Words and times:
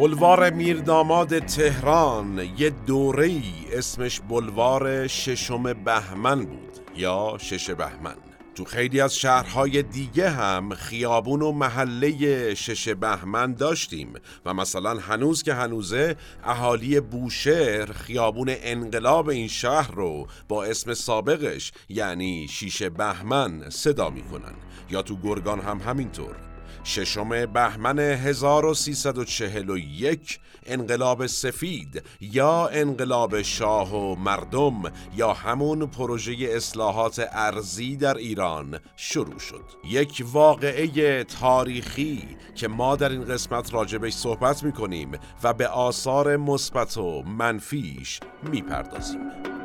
بلوار 0.00 0.50
میرداماد 0.50 1.38
تهران 1.38 2.38
یه 2.58 2.70
دوره 2.70 3.26
ای 3.26 3.42
اسمش 3.72 4.20
بلوار 4.20 5.06
ششم 5.06 5.72
بهمن 5.72 6.44
بود 6.44 6.78
یا 6.96 7.36
شش 7.40 7.70
بهمن. 7.70 8.16
تو 8.54 8.64
خیلی 8.64 9.00
از 9.00 9.16
شهرهای 9.16 9.82
دیگه 9.82 10.30
هم 10.30 10.74
خیابون 10.74 11.42
و 11.42 11.52
محله 11.52 12.54
شش 12.54 12.88
بهمن 12.88 13.54
داشتیم 13.54 14.12
و 14.44 14.54
مثلا 14.54 14.98
هنوز 14.98 15.42
که 15.42 15.54
هنوزه 15.54 16.16
اهالی 16.44 17.00
بوشهر 17.00 17.92
خیابون 17.92 18.48
انقلاب 18.50 19.28
این 19.28 19.48
شهر 19.48 19.90
رو 19.94 20.26
با 20.48 20.64
اسم 20.64 20.94
سابقش 20.94 21.72
یعنی 21.88 22.48
شیش 22.48 22.82
بهمن 22.82 23.70
صدا 23.70 24.10
می‌کنن. 24.10 24.54
یا 24.90 25.02
تو 25.02 25.16
گرگان 25.16 25.60
هم 25.60 25.78
همینطور. 25.78 26.36
ششم 26.84 27.46
بهمن 27.46 27.98
1341 27.98 30.40
انقلاب 30.66 31.26
سفید 31.26 32.02
یا 32.20 32.68
انقلاب 32.68 33.42
شاه 33.42 33.94
و 33.94 34.14
مردم 34.14 34.82
یا 35.16 35.32
همون 35.32 35.86
پروژه 35.86 36.34
اصلاحات 36.40 37.28
ارزی 37.32 37.96
در 37.96 38.16
ایران 38.16 38.78
شروع 38.96 39.38
شد. 39.38 39.64
یک 39.84 40.24
واقعه 40.32 41.24
تاریخی 41.24 42.36
که 42.54 42.68
ما 42.68 42.96
در 42.96 43.08
این 43.08 43.24
قسمت 43.24 43.74
راجبش 43.74 44.12
صحبت 44.12 44.62
می‌کنیم 44.62 45.12
و 45.42 45.52
به 45.52 45.68
آثار 45.68 46.36
مثبت 46.36 46.96
و 46.96 47.22
منفیش 47.22 48.20
می‌پردازیم. 48.42 49.57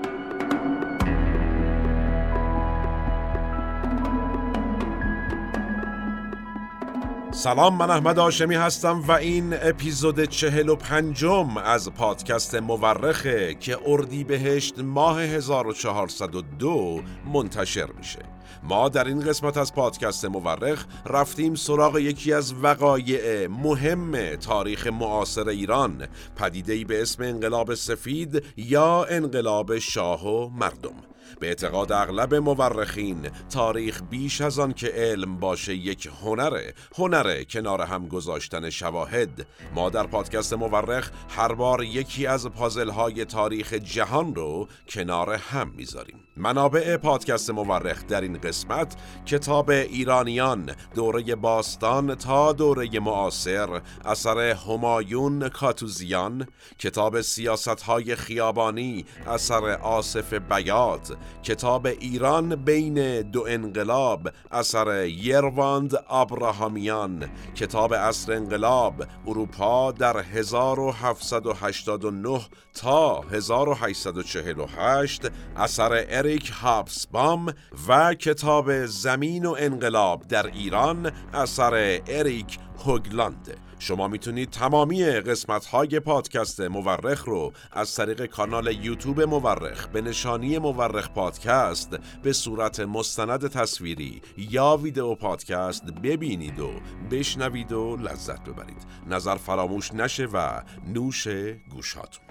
سلام 7.34 7.78
من 7.78 7.90
احمد 7.90 8.20
آشمی 8.20 8.56
هستم 8.56 9.04
و 9.08 9.12
این 9.12 9.54
اپیزود 9.62 10.26
چهل 10.26 10.70
و 10.70 10.76
پنجم 10.76 11.58
از 11.58 11.94
پادکست 11.94 12.56
مورخه 12.56 13.56
که 13.60 13.78
اردی 13.86 14.24
بهشت 14.24 14.80
ماه 14.80 15.22
1402 15.22 17.02
منتشر 17.34 17.88
میشه. 17.98 18.20
ما 18.64 18.90
در 18.90 19.08
این 19.08 19.20
قسمت 19.20 19.58
از 19.58 19.74
پادکست 19.74 20.26
مورخ 20.26 20.86
رفتیم 21.06 21.56
سراغ 21.56 21.98
یکی 21.98 22.34
از 22.34 22.54
وقایع 22.64 23.48
مهم 23.48 24.36
تاریخ 24.36 24.88
معاصر 24.88 25.50
ایران 25.50 26.08
پدیدهی 26.36 26.86
به 26.86 27.02
اسم 27.02 27.24
انقلاب 27.24 27.74
سفید 27.74 28.44
یا 28.58 29.04
انقلاب 29.04 29.78
شاه 29.78 30.28
و 30.28 30.50
مردم. 30.50 30.96
به 31.40 31.48
اعتقاد 31.48 31.92
اغلب 31.92 32.36
مورخین 32.36 33.30
تاریخ 33.50 34.02
بیش 34.10 34.42
از 34.42 34.60
آن 34.60 34.74
که 34.74 34.88
علم 34.88 35.40
باشه 35.40 35.76
یک 35.76 36.10
هنره 36.24 36.74
هنره 36.96 37.46
کنار 37.46 37.82
هم 37.82 38.08
گذاشتن 38.08 38.70
شواهد. 38.70 39.48
ما 39.76 39.90
در 39.90 40.08
پادکست 40.08 40.54
مورخ 40.54 41.12
هر 41.30 41.54
بار 41.54 41.84
یکی 41.84 42.28
از 42.28 42.48
پازل 42.48 42.90
های 42.90 43.26
تاریخ 43.26 43.74
جهان 43.74 44.36
رو 44.36 44.68
کنار 44.90 45.34
هم 45.34 45.72
می‌ذاریم. 45.78 46.20
منابع 46.38 46.98
پادکست 46.98 47.50
مورخ 47.50 48.08
در 48.08 48.22
این 48.22 48.38
قسمت 48.38 48.96
کتاب 49.26 49.70
ایرانیان 49.70 50.76
دوره 50.96 51.36
باستان 51.36 52.16
تا 52.16 52.54
دوره 52.54 53.00
معاصر 53.00 53.82
اثر 54.06 54.40
همایون 54.40 55.50
کاتوزیان 55.50 56.48
کتاب 56.80 57.22
سیاست 57.22 57.82
های 57.82 58.16
خیابانی 58.16 59.06
اثر 59.28 59.72
آصف 59.72 60.34
بیات 60.34 61.13
کتاب 61.44 61.86
ایران 61.86 62.56
بین 62.56 63.22
دو 63.22 63.46
انقلاب 63.48 64.30
اثر 64.52 65.06
یرواند 65.06 65.92
ابراهامیان. 66.10 67.30
کتاب 67.56 67.94
اصر 67.94 68.34
انقلاب 68.34 69.06
اروپا 69.28 69.92
در 69.92 70.18
1789 70.18 72.42
تا 72.74 73.22
1848 73.22 75.32
اثر 75.58 76.06
اریک 76.10 76.52
هابسبام 76.62 77.54
و 77.88 78.14
کتاب 78.14 78.86
زمین 78.86 79.46
و 79.46 79.56
انقلاب 79.60 80.28
در 80.28 80.48
ایران 80.48 81.12
اثر 81.34 82.02
اریک 82.08 82.60
هوگلاند 82.86 83.58
شما 83.80 84.08
می‌تونید 84.08 84.50
تمامی 84.50 85.04
قسمت 85.06 85.66
های 85.66 86.00
پادکست 86.00 86.62
مورخ 86.62 87.26
رو 87.26 87.52
از 87.72 87.96
طریق 87.96 88.26
کانال 88.26 88.86
یوتیوب 88.86 89.22
مورخ 89.22 89.88
به 89.88 90.02
نشانی 90.02 90.58
مورخ 90.58 91.10
پادکست 91.10 92.00
به 92.24 92.34
صورت 92.34 92.80
مستند 92.80 93.48
تصویری 93.48 94.22
یا 94.38 94.78
ویدیو 94.78 95.16
پادکست 95.16 95.86
ببینید 95.86 96.60
و 96.60 96.72
بشنوید 97.12 97.72
و 97.72 97.98
لذت 97.98 98.44
ببرید. 98.44 98.86
نظر 99.08 99.36
فراموش 99.36 99.94
نشه 99.94 100.26
و 100.26 100.62
نوش 100.88 101.28
گوشاتون. 101.72 102.24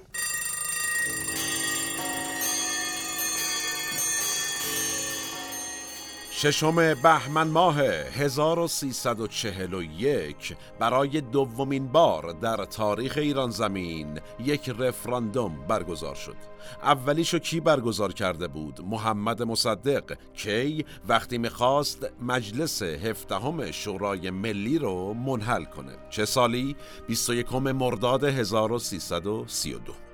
ششم 6.42 6.94
بهمن 6.94 7.48
ماه 7.48 7.80
1341 7.80 10.56
برای 10.78 11.20
دومین 11.20 11.88
بار 11.88 12.32
در 12.32 12.64
تاریخ 12.64 13.18
ایران 13.18 13.50
زمین 13.50 14.20
یک 14.44 14.70
رفراندوم 14.78 15.66
برگزار 15.68 16.14
شد 16.14 16.36
اولیشو 16.82 17.38
کی 17.38 17.60
برگزار 17.60 18.12
کرده 18.12 18.48
بود؟ 18.48 18.80
محمد 18.84 19.42
مصدق 19.42 20.16
کی 20.34 20.84
وقتی 21.08 21.38
می‌خواست 21.38 22.06
مجلس 22.22 22.82
هفدهم 22.82 23.70
شورای 23.70 24.30
ملی 24.30 24.78
رو 24.78 25.14
منحل 25.14 25.64
کنه 25.64 25.92
چه 26.10 26.24
سالی؟ 26.24 26.76
21 27.08 27.54
مرداد 27.54 28.24
1332 28.24 30.11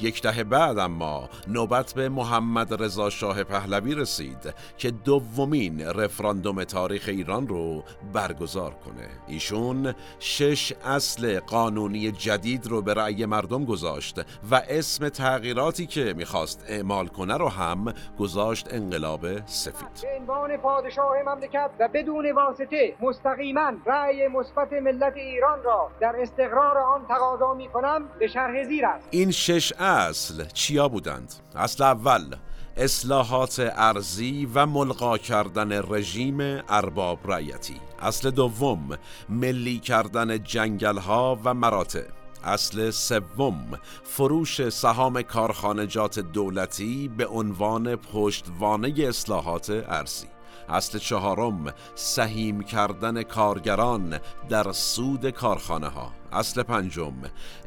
یک 0.00 0.22
دهه 0.22 0.44
بعد 0.44 0.78
اما 0.78 1.28
نوبت 1.48 1.94
به 1.94 2.08
محمد 2.08 2.82
رضا 2.82 3.10
شاه 3.10 3.44
پهلوی 3.44 3.94
رسید 3.94 4.54
که 4.78 4.90
دومین 4.90 5.86
رفراندوم 5.86 6.64
تاریخ 6.64 7.04
ایران 7.08 7.48
رو 7.48 7.82
برگزار 8.12 8.70
کنه. 8.70 9.08
ایشون 9.26 9.94
شش 10.18 10.72
اصل 10.84 11.40
قانونی 11.40 12.12
جدید 12.12 12.66
رو 12.66 12.82
به 12.82 12.94
رأی 12.94 13.26
مردم 13.26 13.64
گذاشت 13.64 14.20
و 14.50 14.62
اسم 14.68 15.08
تغییراتی 15.08 15.86
که 15.86 16.14
می‌خواست 16.16 16.64
اعمال 16.68 17.06
کنه 17.06 17.36
رو 17.36 17.48
هم 17.48 17.94
گذاشت 18.18 18.74
انقلاب 18.74 19.46
سفید. 19.46 19.88
به 20.02 20.08
عنوان 20.20 20.56
پادشاه 20.56 21.12
مملکت 21.26 21.70
و 21.80 21.88
بدون 21.94 22.32
واسطه 22.32 22.94
مستقیما 23.00 23.72
رأی 23.86 24.28
مثبت 24.28 24.72
ملت 24.72 25.16
ایران 25.16 25.62
را 25.62 25.90
در 26.00 26.16
استقرار 26.20 26.78
آن 26.78 27.06
تقاضا 27.08 27.54
می 27.54 27.68
کنم 27.68 28.08
به 28.18 28.26
شرح 28.26 28.64
زیر 28.64 28.86
است. 28.86 29.08
این 29.10 29.30
شش 29.30 29.72
اصل 29.86 30.44
چیا 30.44 30.88
بودند؟ 30.88 31.34
اصل 31.54 31.84
اول 31.84 32.36
اصلاحات 32.76 33.72
ارزی 33.76 34.48
و 34.54 34.66
ملغا 34.66 35.18
کردن 35.18 35.72
رژیم 35.72 36.40
ارباب 36.68 37.32
رعیتی. 37.32 37.80
اصل 38.02 38.30
دوم 38.30 38.98
ملی 39.28 39.78
کردن 39.78 40.42
جنگل 40.42 40.98
ها 40.98 41.38
و 41.44 41.54
مراتع. 41.54 42.04
اصل 42.44 42.90
سوم 42.90 43.78
فروش 44.04 44.68
سهام 44.68 45.22
کارخانجات 45.22 46.18
دولتی 46.18 47.08
به 47.08 47.26
عنوان 47.26 47.96
پشتوانه 47.96 48.94
اصلاحات 48.98 49.70
ارزی 49.70 50.35
اصل 50.68 50.98
چهارم 50.98 51.74
سهیم 51.94 52.62
کردن 52.62 53.22
کارگران 53.22 54.20
در 54.48 54.72
سود 54.72 55.30
کارخانه 55.30 55.88
ها 55.88 56.12
اصل 56.32 56.62
پنجم 56.62 57.14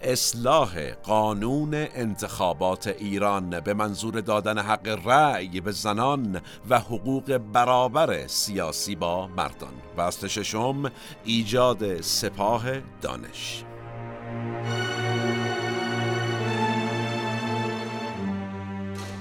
اصلاح 0.01 0.91
قانون 0.91 1.73
انتخابات 1.73 2.87
ایران 2.87 3.59
به 3.59 3.73
منظور 3.73 4.21
دادن 4.21 4.57
حق 4.57 4.99
رأی 5.05 5.61
به 5.61 5.71
زنان 5.71 6.41
و 6.69 6.79
حقوق 6.79 7.37
برابر 7.37 8.27
سیاسی 8.27 8.95
با 8.95 9.27
مردان. 9.27 9.73
و 9.97 10.01
اصل 10.01 10.27
ششم 10.27 10.91
ایجاد 11.23 12.01
سپاه 12.01 12.63
دانش. 13.01 13.63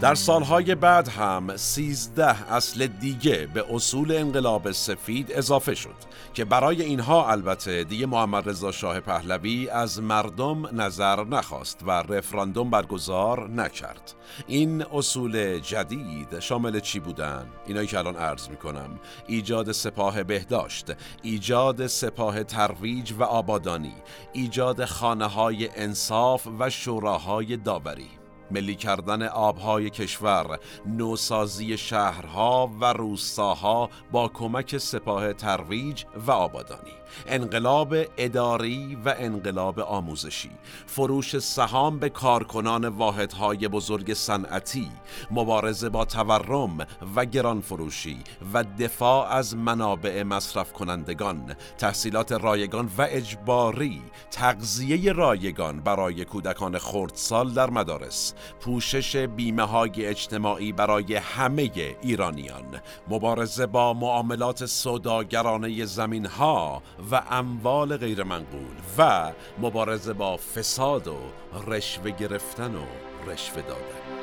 در 0.00 0.14
سالهای 0.14 0.74
بعد 0.74 1.08
هم 1.08 1.56
سیزده 1.56 2.52
اصل 2.52 2.86
دیگه 2.86 3.48
به 3.54 3.64
اصول 3.74 4.12
انقلاب 4.12 4.70
سفید 4.70 5.32
اضافه 5.32 5.74
شد 5.74 5.94
که 6.34 6.44
برای 6.44 6.82
اینها 6.82 7.30
البته 7.30 7.84
دیگه 7.84 8.06
محمد 8.06 8.48
رضا 8.48 8.72
شاه 8.72 9.00
پهلوی 9.00 9.68
از 9.68 10.02
مردم 10.02 10.80
نظر 10.80 11.24
نخواست 11.24 11.80
و 11.86 11.90
رفراندوم 11.90 12.70
برگزار 12.70 13.50
نکرد. 13.50 14.14
این 14.46 14.82
اصول 14.82 15.58
جدید 15.58 16.40
شامل 16.40 16.80
چی 16.80 17.00
بودن؟ 17.00 17.46
اینایی 17.66 17.86
که 17.86 17.98
الان 17.98 18.16
عرض 18.16 18.48
می‌کنم. 18.48 18.98
ایجاد 19.26 19.72
سپاه 19.72 20.22
بهداشت 20.22 20.86
ایجاد 21.22 21.86
سپاه 21.86 22.44
ترویج 22.44 23.12
و 23.12 23.22
آبادانی 23.22 23.94
ایجاد 24.32 24.84
خانه 24.84 25.26
های 25.26 25.68
انصاف 25.76 26.48
و 26.58 26.70
شوراهای 26.70 27.56
داوری. 27.56 28.17
ملی 28.50 28.74
کردن 28.74 29.22
آبهای 29.22 29.90
کشور، 29.90 30.58
نوسازی 30.86 31.78
شهرها 31.78 32.70
و 32.80 32.92
روستاها 32.92 33.90
با 34.12 34.28
کمک 34.28 34.78
سپاه 34.78 35.32
ترویج 35.32 36.04
و 36.26 36.30
آبادانی. 36.30 36.92
انقلاب 37.26 37.94
اداری 38.16 38.98
و 39.04 39.14
انقلاب 39.18 39.80
آموزشی. 39.80 40.50
فروش 40.86 41.38
سهام 41.38 41.98
به 41.98 42.08
کارکنان 42.08 42.84
واحدهای 42.88 43.68
بزرگ 43.68 44.14
صنعتی. 44.14 44.90
مبارزه 45.30 45.88
با 45.88 46.04
تورم 46.04 46.86
و 47.16 47.24
گران 47.24 47.60
فروشی 47.60 48.18
و 48.54 48.64
دفاع 48.78 49.32
از 49.32 49.56
منابع 49.56 50.22
مصرف 50.22 50.72
کنندگان 50.72 51.56
تحصیلات 51.78 52.32
رایگان 52.32 52.90
و 52.98 53.06
اجباری. 53.10 54.02
تغذیه 54.30 55.12
رایگان 55.12 55.80
برای 55.80 56.24
کودکان 56.24 56.78
خردسال 56.78 57.50
در 57.50 57.70
مدارس. 57.70 58.34
پوشش 58.60 59.16
بیمه 59.16 59.62
های 59.62 60.06
اجتماعی 60.06 60.72
برای 60.72 61.14
همه 61.14 61.70
ایرانیان. 62.02 62.80
مبارزه 63.08 63.66
با 63.66 63.94
معاملات 63.94 64.66
سوداگرانه 64.66 65.84
زمین 65.84 66.26
ها 66.26 66.82
و 67.10 67.22
اموال 67.30 67.96
غیرمنقول 67.96 68.76
و 68.98 69.32
مبارزه 69.58 70.12
با 70.12 70.36
فساد 70.36 71.08
و 71.08 71.18
رشوه 71.66 72.10
گرفتن 72.10 72.74
و 72.74 72.84
رشوه 73.30 73.62
دادن. 73.62 74.17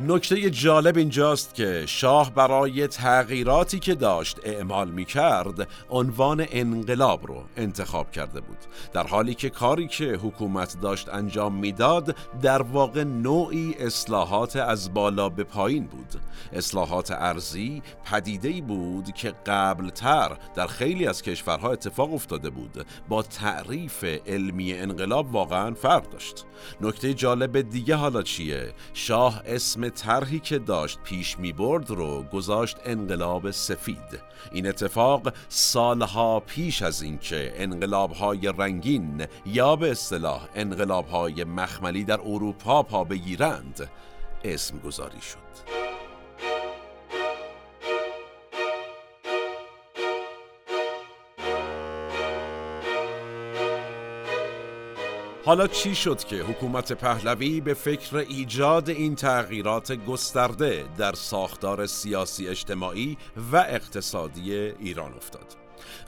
نکته 0.00 0.50
جالب 0.50 0.96
اینجاست 0.96 1.54
که 1.54 1.84
شاه 1.86 2.34
برای 2.34 2.86
تغییراتی 2.86 3.78
که 3.78 3.94
داشت 3.94 4.40
اعمال 4.44 4.90
می 4.90 5.04
کرد 5.04 5.68
عنوان 5.90 6.46
انقلاب 6.50 7.26
رو 7.26 7.42
انتخاب 7.56 8.10
کرده 8.10 8.40
بود. 8.40 8.56
در 8.92 9.06
حالی 9.06 9.34
که 9.34 9.50
کاری 9.50 9.86
که 9.88 10.04
حکومت 10.04 10.80
داشت 10.80 11.08
انجام 11.08 11.54
می‌داد 11.54 12.16
در 12.42 12.62
واقع 12.62 13.04
نوعی 13.04 13.74
اصلاحات 13.78 14.56
از 14.56 14.94
بالا 14.94 15.28
به 15.28 15.44
پایین 15.44 15.86
بود. 15.86 16.20
اصلاحات 16.52 17.10
ارزی 17.10 17.82
پدیده 18.04 18.60
بود 18.60 19.12
که 19.12 19.34
قبلتر 19.46 20.36
در 20.54 20.66
خیلی 20.66 21.06
از 21.06 21.22
کشورها 21.22 21.72
اتفاق 21.72 22.14
افتاده 22.14 22.50
بود. 22.50 22.86
با 23.08 23.22
تعریف 23.22 24.04
علمی 24.26 24.72
انقلاب 24.72 25.34
واقعا 25.34 25.74
فرق 25.74 26.10
داشت. 26.10 26.44
نکته 26.80 27.14
جالب 27.14 27.60
دیگه 27.60 27.94
حالا 27.94 28.22
چیه؟ 28.22 28.72
شاه 28.94 29.42
اسم 29.46 29.83
طرحی 29.90 30.40
که 30.40 30.58
داشت 30.58 30.98
پیش 31.04 31.38
می 31.38 31.52
برد 31.52 31.90
رو 31.90 32.22
گذاشت 32.22 32.76
انقلاب 32.84 33.50
سفید. 33.50 34.20
این 34.52 34.66
اتفاق 34.66 35.34
سالها 35.48 36.40
پیش 36.40 36.82
از 36.82 37.02
اینکه 37.02 37.52
انقلابهای 37.56 38.52
رنگین 38.58 39.26
یا 39.46 39.76
به 39.76 39.90
اصطلاح 39.90 40.48
انقلابهای 40.54 41.44
مخملی 41.44 42.04
در 42.04 42.20
اروپا 42.20 42.82
پا 42.82 43.04
بگیرند 43.04 43.90
اسم 44.44 44.78
گذاری 44.78 45.20
شد. 45.20 45.73
حالا 55.46 55.66
چی 55.66 55.94
شد 55.94 56.24
که 56.24 56.36
حکومت 56.36 56.92
پهلوی 56.92 57.60
به 57.60 57.74
فکر 57.74 58.16
ایجاد 58.16 58.90
این 58.90 59.14
تغییرات 59.14 59.92
گسترده 59.92 60.84
در 60.98 61.12
ساختار 61.12 61.86
سیاسی 61.86 62.48
اجتماعی 62.48 63.16
و 63.52 63.56
اقتصادی 63.56 64.54
ایران 64.54 65.14
افتاد؟ 65.14 65.56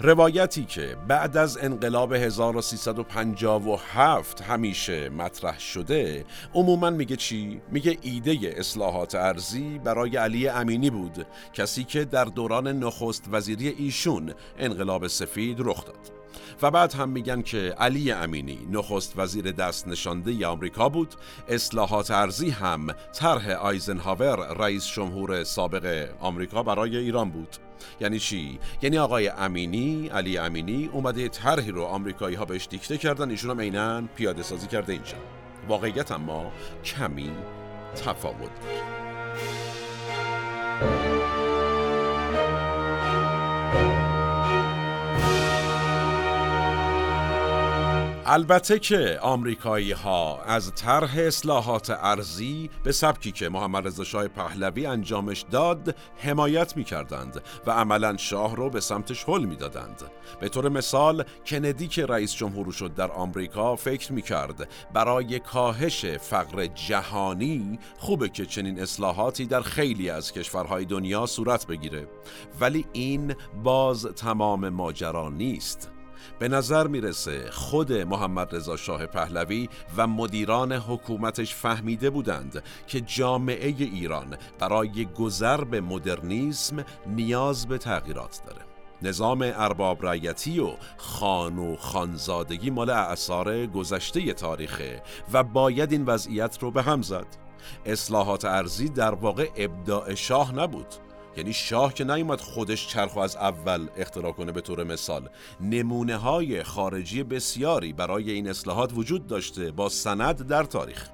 روایتی 0.01 0.65
که 0.65 0.97
بعد 1.09 1.37
از 1.37 1.59
انقلاب 1.59 2.13
1357 2.13 4.43
همیشه 4.43 5.09
مطرح 5.09 5.61
شده 5.61 6.25
عموما 6.55 6.91
میگه 6.91 7.17
چی؟ 7.17 7.61
میگه 7.71 7.99
ایده 8.03 8.55
اصلاحات 8.57 9.15
ارزی 9.15 9.81
برای 9.85 10.17
علی 10.17 10.49
امینی 10.49 10.91
بود 10.91 11.27
کسی 11.53 11.85
که 11.85 12.05
در 12.05 12.25
دوران 12.25 12.69
نخست 12.69 13.25
وزیری 13.31 13.69
ایشون 13.69 14.35
انقلاب 14.59 15.07
سفید 15.07 15.57
رخ 15.61 15.85
داد 15.85 16.16
و 16.63 16.71
بعد 16.71 16.95
هم 16.95 17.09
میگن 17.09 17.43
که 17.43 17.75
علی 17.79 18.13
امینی 18.13 18.59
نخست 18.71 19.13
وزیر 19.17 19.53
دست 19.53 19.89
نشانده 19.89 20.47
آمریکا 20.47 20.89
بود. 20.89 21.15
اصلاحات 21.49 22.11
ارزی 22.11 22.51
هم 22.51 22.87
طرح 23.13 23.51
آیزنهاور 23.51 24.55
رئیس 24.55 24.87
جمهور 24.87 25.45
سابق 25.45 26.09
آمریکا 26.21 26.63
برای 26.63 26.97
ایران 26.97 27.31
بود. 27.31 27.57
یعنی 28.01 28.19
چی؟ 28.19 28.59
یعنی 28.83 28.99
آقای 28.99 29.29
امینی 29.29 30.09
علی 30.09 30.39
امینی 30.39 30.91
اومده 30.93 31.29
طرحی 31.29 31.71
رو 31.71 31.85
آمریکایی 31.85 32.37
ها 32.37 32.45
بهش 32.45 32.67
دیکته 32.71 32.99
کردن. 32.99 33.31
ایشون 33.31 33.51
هم 33.51 33.61
عینا 33.61 34.03
پیاده 34.17 34.43
سازی 34.43 34.67
کرده 34.67 34.93
اینجا. 34.93 35.17
واقعیت 35.69 36.13
اما 36.13 36.53
کمی 36.85 37.31
تفاوت. 38.05 38.51
داره 40.81 41.16
البته 48.29 48.79
که 48.79 49.19
آمریکایی 49.23 49.93
ها 49.93 50.43
از 50.43 50.75
طرح 50.75 51.19
اصلاحات 51.19 51.91
ارزی 51.91 52.71
به 52.85 52.93
سبکی 52.93 53.33
که 53.33 53.49
محمد 53.49 53.87
رضا 53.87 54.05
شاه 54.05 54.29
پهلوی 54.29 54.87
انجامش 54.87 55.45
داد 55.51 55.97
حمایت 56.17 56.77
می 56.77 56.85
کردند 56.85 57.43
و 57.67 57.71
عملا 57.71 58.17
شاه 58.17 58.57
رو 58.57 58.71
به 58.71 58.81
سمتش 58.81 59.25
حل 59.25 59.45
می 59.45 59.57
دادند. 59.57 60.03
به 60.41 60.49
طور 60.49 60.69
مثال 60.69 61.25
کندی 61.47 61.89
که 61.89 62.07
رئیس 62.07 62.35
جمهور 62.35 62.73
شد 62.73 62.95
در 62.95 63.11
آمریکا 63.11 63.77
فکر 63.77 64.13
می 64.13 64.23
کرد 64.23 64.69
برای 64.93 65.39
کاهش 65.39 66.05
فقر 66.05 66.67
جهانی 66.67 67.79
خوبه 67.99 68.29
که 68.29 68.47
چنین 68.47 68.81
اصلاحاتی 68.81 69.47
در 69.47 69.61
خیلی 69.61 70.11
از 70.11 70.33
کشورهای 70.33 70.85
دنیا 70.85 71.27
صورت 71.27 71.67
بگیره 71.67 72.09
ولی 72.61 72.87
این 72.93 73.35
باز 73.63 74.07
تمام 74.07 74.69
ماجرا 74.69 75.29
نیست 75.29 75.96
به 76.39 76.49
نظر 76.49 76.87
می‌رسه 76.87 77.51
خود 77.51 77.93
محمد 77.93 78.57
رضا 78.57 78.77
شاه 78.77 79.07
پهلوی 79.07 79.69
و 79.97 80.07
مدیران 80.07 80.73
حکومتش 80.73 81.55
فهمیده 81.55 82.11
بودند 82.11 82.63
که 82.87 83.01
جامعه 83.01 83.75
ایران 83.79 84.37
برای 84.59 85.05
گذر 85.05 85.65
به 85.65 85.81
مدرنیسم 85.81 86.85
نیاز 87.07 87.67
به 87.67 87.79
تغییرات 87.79 88.41
داره. 88.47 88.63
نظام 89.03 89.43
ارباب 89.43 90.03
رایتی 90.03 90.61
و 90.61 90.71
خان 90.97 91.59
و 91.59 91.77
خانزادگی 91.77 92.71
مال 92.71 92.91
اعثار 92.91 93.67
گذشته 93.67 94.33
تاریخه 94.33 95.03
و 95.33 95.43
باید 95.43 95.93
این 95.93 96.05
وضعیت 96.05 96.59
رو 96.61 96.71
به 96.71 96.83
هم 96.83 97.03
زد. 97.03 97.27
اصلاحات 97.87 98.45
ارزی 98.45 98.89
در 98.89 99.15
واقع 99.15 99.51
ابداع 99.57 100.15
شاه 100.15 100.55
نبود. 100.55 101.06
یعنی 101.37 101.53
شاه 101.53 101.95
که 101.95 102.05
نیومد 102.05 102.41
خودش 102.41 102.89
چرخ 102.89 103.17
از 103.17 103.37
اول 103.37 103.89
اختراع 103.97 104.33
کنه 104.33 104.53
به 104.53 104.61
طور 104.61 104.85
مثال. 104.85 105.29
نمونه 105.61 106.17
های 106.17 106.63
خارجی 106.63 107.23
بسیاری 107.23 107.93
برای 107.93 108.31
این 108.31 108.49
اصلاحات 108.49 108.93
وجود 108.95 109.27
داشته 109.27 109.71
با 109.71 109.89
سند 109.89 110.47
در 110.47 110.65
تاریخ. 110.65 111.09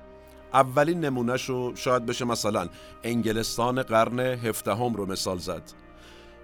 اولین 0.52 1.00
نمونهش 1.00 1.44
رو 1.44 1.76
شاید 1.76 2.06
بشه 2.06 2.24
مثلا 2.24 2.68
انگلستان 3.02 3.82
قرن 3.82 4.20
هفدهم 4.20 4.94
رو 4.94 5.06
مثال 5.06 5.38
زد. 5.38 5.62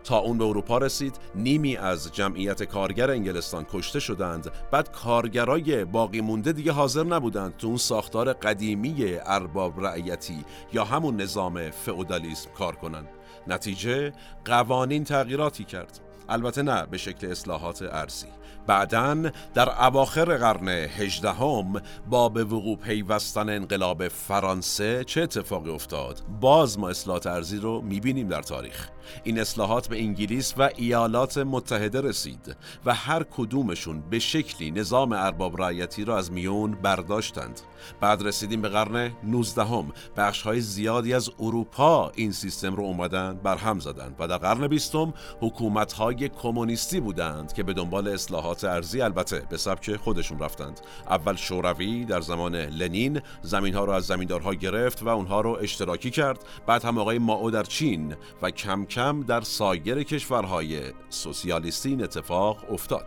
تا 0.04 0.18
اون 0.18 0.38
به 0.38 0.44
اروپا 0.44 0.78
رسید 0.78 1.16
نیمی 1.34 1.76
از 1.76 2.12
جمعیت 2.12 2.62
کارگر 2.62 3.10
انگلستان 3.10 3.66
کشته 3.72 4.00
شدند. 4.00 4.50
بعد 4.70 4.92
کارگرای 4.92 5.84
باقی 5.84 6.20
مونده 6.20 6.52
دیگه 6.52 6.72
حاضر 6.72 7.04
نبودند 7.04 7.56
تو 7.56 7.66
اون 7.66 7.76
ساختار 7.76 8.32
قدیمی 8.32 9.18
ارباب 9.26 9.86
رعیتی 9.86 10.44
یا 10.72 10.84
همون 10.84 11.20
نظام 11.20 11.70
فئودالیسم 11.70 12.50
کار 12.50 12.76
کنند 12.76 13.08
نتیجه 13.48 14.12
قوانین 14.44 15.04
تغییراتی 15.04 15.64
کرد. 15.64 16.00
البته 16.28 16.62
نه 16.62 16.86
به 16.86 16.98
شکل 16.98 17.30
اصلاحات 17.30 17.82
ارزی 17.82 18.26
بعدا 18.68 19.30
در 19.54 19.84
اواخر 19.86 20.36
قرن 20.36 20.68
هجدهم 20.68 21.82
با 22.10 22.28
به 22.28 22.44
وقوع 22.44 22.76
پیوستن 22.76 23.48
انقلاب 23.48 24.08
فرانسه 24.08 25.04
چه 25.04 25.22
اتفاقی 25.22 25.70
افتاد؟ 25.70 26.22
باز 26.40 26.78
ما 26.78 26.88
اصلاحات 26.88 27.26
ارزی 27.26 27.56
رو 27.56 27.80
می‌بینیم 27.80 28.28
در 28.28 28.42
تاریخ. 28.42 28.88
این 29.24 29.40
اصلاحات 29.40 29.88
به 29.88 29.98
انگلیس 29.98 30.54
و 30.58 30.70
ایالات 30.76 31.38
متحده 31.38 32.00
رسید 32.00 32.56
و 32.86 32.94
هر 32.94 33.22
کدومشون 33.22 34.00
به 34.10 34.18
شکلی 34.18 34.70
نظام 34.70 35.12
ارباب 35.12 35.62
رعیتی 35.62 36.04
را 36.04 36.18
از 36.18 36.32
میون 36.32 36.70
برداشتند. 36.70 37.60
بعد 38.00 38.22
رسیدیم 38.22 38.62
به 38.62 38.68
قرن 38.68 39.10
19 39.24 39.64
هم 39.64 39.92
بخش 40.16 40.42
های 40.42 40.60
زیادی 40.60 41.14
از 41.14 41.30
اروپا 41.40 42.12
این 42.14 42.32
سیستم 42.32 42.76
رو 42.76 42.82
اومدن 42.82 43.40
برهم 43.42 43.80
زدند 43.80 44.16
و 44.18 44.28
در 44.28 44.38
قرن 44.38 44.66
بیستم 44.66 45.14
حکومت 45.40 45.92
های 45.92 46.17
کمونیستی 46.26 47.00
بودند 47.00 47.52
که 47.52 47.62
به 47.62 47.72
دنبال 47.72 48.08
اصلاحات 48.08 48.64
ارزی 48.64 49.00
البته 49.00 49.42
به 49.50 49.56
سبک 49.56 49.96
خودشون 49.96 50.38
رفتند. 50.38 50.80
اول 51.10 51.36
شوروی 51.36 52.04
در 52.04 52.20
زمان 52.20 52.56
لنین 52.56 53.20
زمین 53.42 53.74
ها 53.74 53.84
رو 53.84 53.92
از 53.92 54.06
زمیندارها 54.06 54.54
گرفت 54.54 55.02
و 55.02 55.08
اونها 55.08 55.40
رو 55.40 55.58
اشتراکی 55.62 56.10
کرد. 56.10 56.38
بعد 56.66 56.84
هم 56.84 56.98
آقای 56.98 57.18
ماو 57.18 57.50
در 57.50 57.62
چین 57.62 58.16
و 58.42 58.50
کم 58.50 58.84
کم 58.84 59.22
در 59.22 59.40
سایر 59.40 60.02
کشورهای 60.02 60.80
سوسیالیستی 61.10 61.88
این 61.88 62.02
اتفاق 62.02 62.72
افتاد. 62.72 63.06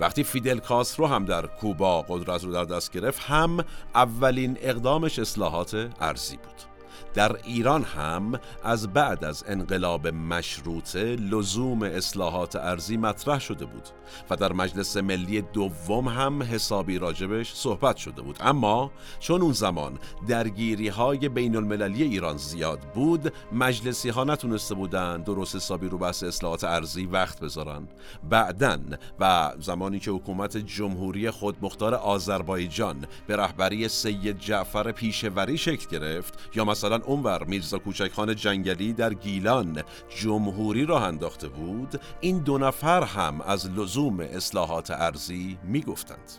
وقتی 0.00 0.24
فیدل 0.24 0.58
کاسترو 0.58 1.06
هم 1.06 1.24
در 1.24 1.46
کوبا 1.46 2.02
قدرت 2.02 2.44
رو 2.44 2.52
در 2.52 2.64
دست 2.64 2.92
گرفت 2.92 3.20
هم 3.22 3.64
اولین 3.94 4.58
اقدامش 4.60 5.18
اصلاحات 5.18 5.90
ارزی 6.00 6.36
بود. 6.36 6.73
در 7.14 7.36
ایران 7.44 7.82
هم 7.82 8.40
از 8.64 8.92
بعد 8.92 9.24
از 9.24 9.44
انقلاب 9.48 10.08
مشروطه 10.08 11.16
لزوم 11.16 11.82
اصلاحات 11.82 12.56
ارزی 12.56 12.96
مطرح 12.96 13.40
شده 13.40 13.64
بود 13.64 13.88
و 14.30 14.36
در 14.36 14.52
مجلس 14.52 14.96
ملی 14.96 15.42
دوم 15.42 16.08
هم 16.08 16.42
حسابی 16.42 16.98
راجبش 16.98 17.54
صحبت 17.54 17.96
شده 17.96 18.22
بود. 18.22 18.36
اما 18.40 18.90
چون 19.20 19.42
اون 19.42 19.52
زمان 19.52 19.98
درگیری 20.28 20.88
های 20.88 21.28
بین 21.28 21.56
المللی 21.56 22.02
ایران 22.02 22.36
زیاد 22.36 22.80
بود 22.80 23.32
مجلسی 23.52 24.08
ها 24.08 24.24
نتونسته 24.24 24.74
بودن 24.74 25.22
درست 25.22 25.56
حسابی 25.56 25.88
رو 25.88 25.98
بحث 25.98 26.22
اصلاحات 26.22 26.64
ارزی 26.64 27.06
وقت 27.06 27.40
بذارن. 27.40 27.88
بعدن 28.30 28.98
و 29.20 29.52
زمانی 29.60 29.98
که 29.98 30.10
حکومت 30.10 30.56
جمهوری 30.56 31.30
خودمختار 31.30 31.94
آذربایجان 31.94 33.06
به 33.26 33.36
رهبری 33.36 33.88
سید 33.88 34.38
جعفر 34.38 34.92
پیشوری 34.92 35.58
شکل 35.58 35.98
گرفت 35.98 36.38
یا 36.54 36.64
مثلا 36.84 37.00
اونور 37.04 37.44
میرزا 37.44 37.78
کوچکخان 37.78 38.36
جنگلی 38.36 38.92
در 38.92 39.14
گیلان 39.14 39.82
جمهوری 40.16 40.86
راه 40.86 41.02
انداخته 41.02 41.48
بود 41.48 42.00
این 42.20 42.38
دو 42.38 42.58
نفر 42.58 43.02
هم 43.02 43.40
از 43.40 43.70
لزوم 43.70 44.20
اصلاحات 44.20 44.90
ارزی 44.90 45.58
می‌گفتند. 45.64 46.32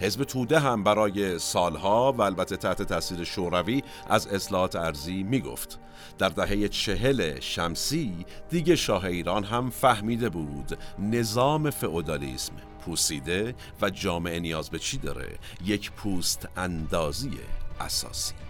حزب 0.00 0.24
توده 0.24 0.58
هم 0.58 0.84
برای 0.84 1.38
سالها 1.38 2.12
و 2.12 2.22
البته 2.22 2.56
تحت 2.56 2.82
تاثیر 2.82 3.24
شوروی 3.24 3.82
از 4.08 4.26
اصلاحات 4.26 4.76
ارزی 4.76 5.22
می‌گفت. 5.22 5.78
در 6.18 6.28
دهه 6.28 6.68
چهل 6.68 7.40
شمسی 7.40 8.26
دیگه 8.50 8.76
شاه 8.76 9.04
ایران 9.04 9.44
هم 9.44 9.70
فهمیده 9.70 10.28
بود 10.28 10.78
نظام 10.98 11.70
فئودالیسم 11.70 12.52
پوسیده 12.84 13.54
و 13.82 13.90
جامعه 13.90 14.40
نیاز 14.40 14.70
به 14.70 14.78
چی 14.78 14.98
داره؟ 14.98 15.38
یک 15.64 15.92
پوست 15.92 16.48
اندازی 16.56 17.38
اساسی. 17.80 18.49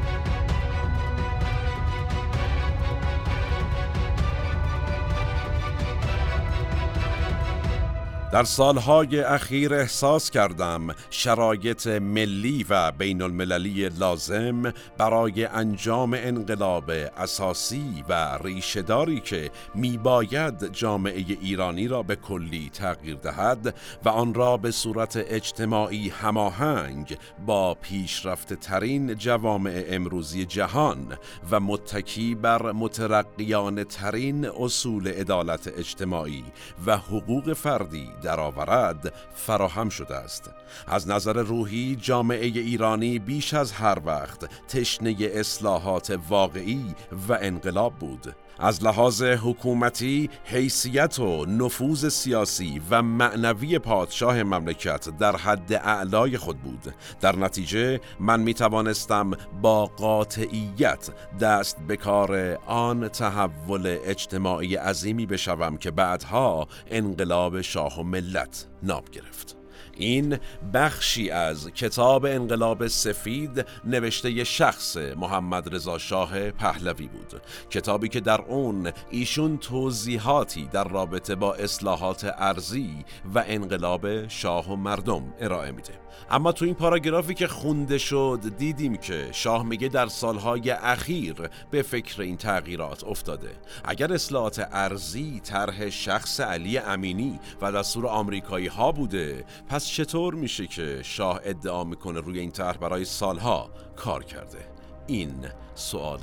در 8.31 8.43
سالهای 8.43 9.19
اخیر 9.19 9.73
احساس 9.73 10.29
کردم 10.29 10.87
شرایط 11.09 11.87
ملی 11.87 12.65
و 12.69 12.91
بین 12.91 13.21
المللی 13.21 13.89
لازم 13.89 14.73
برای 14.97 15.45
انجام 15.45 16.13
انقلاب 16.13 16.91
اساسی 17.17 18.03
و 18.09 18.37
ریشهداری 18.43 19.19
که 19.19 19.51
میباید 19.75 20.71
جامعه 20.73 21.25
ایرانی 21.41 21.87
را 21.87 22.03
به 22.03 22.15
کلی 22.15 22.69
تغییر 22.73 23.15
دهد 23.15 23.75
و 24.05 24.09
آن 24.09 24.33
را 24.33 24.57
به 24.57 24.71
صورت 24.71 25.23
اجتماعی 25.27 26.09
هماهنگ 26.09 27.17
با 27.45 27.73
پیشرفته 27.73 28.55
ترین 28.55 29.15
جوامع 29.15 29.83
امروزی 29.87 30.45
جهان 30.45 31.17
و 31.51 31.59
متکی 31.59 32.35
بر 32.35 32.71
مترقیان 32.71 33.83
ترین 33.83 34.45
اصول 34.45 35.07
عدالت 35.07 35.67
اجتماعی 35.77 36.43
و 36.85 36.97
حقوق 36.97 37.53
فردی 37.53 38.09
درآورد 38.23 39.13
فراهم 39.35 39.89
شده 39.89 40.15
است. 40.15 40.51
از 40.87 41.09
نظر 41.09 41.33
روحی 41.33 41.95
جامعه 42.01 42.45
ایرانی 42.45 43.19
بیش 43.19 43.53
از 43.53 43.71
هر 43.71 43.97
وقت 44.05 44.67
تشنه 44.67 45.15
اصلاحات 45.19 46.19
واقعی 46.29 46.95
و 47.29 47.37
انقلاب 47.41 47.93
بود. 47.99 48.35
از 48.59 48.83
لحاظ 48.83 49.23
حکومتی 49.23 50.29
حیثیت 50.43 51.19
و 51.19 51.45
نفوذ 51.45 52.07
سیاسی 52.07 52.81
و 52.89 53.01
معنوی 53.01 53.79
پادشاه 53.79 54.43
مملکت 54.43 55.17
در 55.17 55.35
حد 55.35 55.73
اعلای 55.73 56.37
خود 56.37 56.57
بود. 56.57 56.93
در 57.21 57.35
نتیجه 57.35 57.99
من 58.19 58.39
می 58.39 58.53
توانستم 58.53 59.31
با 59.61 59.85
قاطعیت 59.85 61.09
دست 61.39 61.77
به 61.87 61.97
کار 61.97 62.57
آن 62.65 63.07
تحول 63.07 63.97
اجتماعی 64.03 64.75
عظیمی 64.75 65.25
بشوم 65.25 65.77
که 65.77 65.91
بعدها 65.91 66.67
انقلاب 66.87 67.61
شاه 67.61 67.99
و 67.99 68.03
ملت 68.11 68.67
نام 68.83 69.03
گرفت. 69.11 69.57
این 69.93 70.37
بخشی 70.73 71.29
از 71.29 71.71
کتاب 71.71 72.25
انقلاب 72.25 72.87
سفید 72.87 73.65
نوشته 73.85 74.43
شخص 74.43 74.97
محمد 74.97 75.75
رضا 75.75 75.97
شاه 75.97 76.51
پهلوی 76.51 77.07
بود. 77.07 77.41
کتابی 77.69 78.09
که 78.09 78.19
در 78.19 78.41
اون 78.41 78.91
ایشون 79.11 79.57
توضیحاتی 79.57 80.65
در 80.65 80.83
رابطه 80.83 81.35
با 81.35 81.53
اصلاحات 81.53 82.33
ارزی 82.37 83.05
و 83.35 83.43
انقلاب 83.47 84.27
شاه 84.27 84.71
و 84.71 84.75
مردم 84.75 85.33
ارائه 85.39 85.71
میده. 85.71 86.00
اما 86.29 86.51
تو 86.51 86.65
این 86.65 86.73
پاراگرافی 86.73 87.33
که 87.33 87.47
خونده 87.47 87.97
شد 87.97 88.39
دیدیم 88.57 88.97
که 88.97 89.29
شاه 89.31 89.63
میگه 89.63 89.87
در 89.87 90.07
سالهای 90.07 90.71
اخیر 90.71 91.35
به 91.71 91.81
فکر 91.81 92.21
این 92.21 92.37
تغییرات 92.37 93.03
افتاده. 93.03 93.49
اگر 93.85 94.13
اصلاحات 94.13 94.67
ارزی 94.71 95.39
طرح 95.39 95.89
شخص 95.89 96.39
علی 96.39 96.77
امینی 96.77 97.39
و 97.61 97.71
دستور 97.71 98.07
آمریکایی 98.07 98.67
ها 98.67 98.91
بوده 98.91 99.45
پس 99.69 99.87
چطور 99.87 100.35
میشه 100.35 100.67
که 100.67 100.99
شاه 101.03 101.39
ادعا 101.43 101.83
می‌کنه 101.83 102.19
روی 102.19 102.39
این 102.39 102.51
طرح 102.51 102.77
برای 102.77 103.05
سالها 103.05 103.69
کار 103.95 104.23
کرده؟ 104.23 104.59
این 105.07 105.47
سوال 105.75 106.19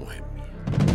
مهمیه. 0.00 0.87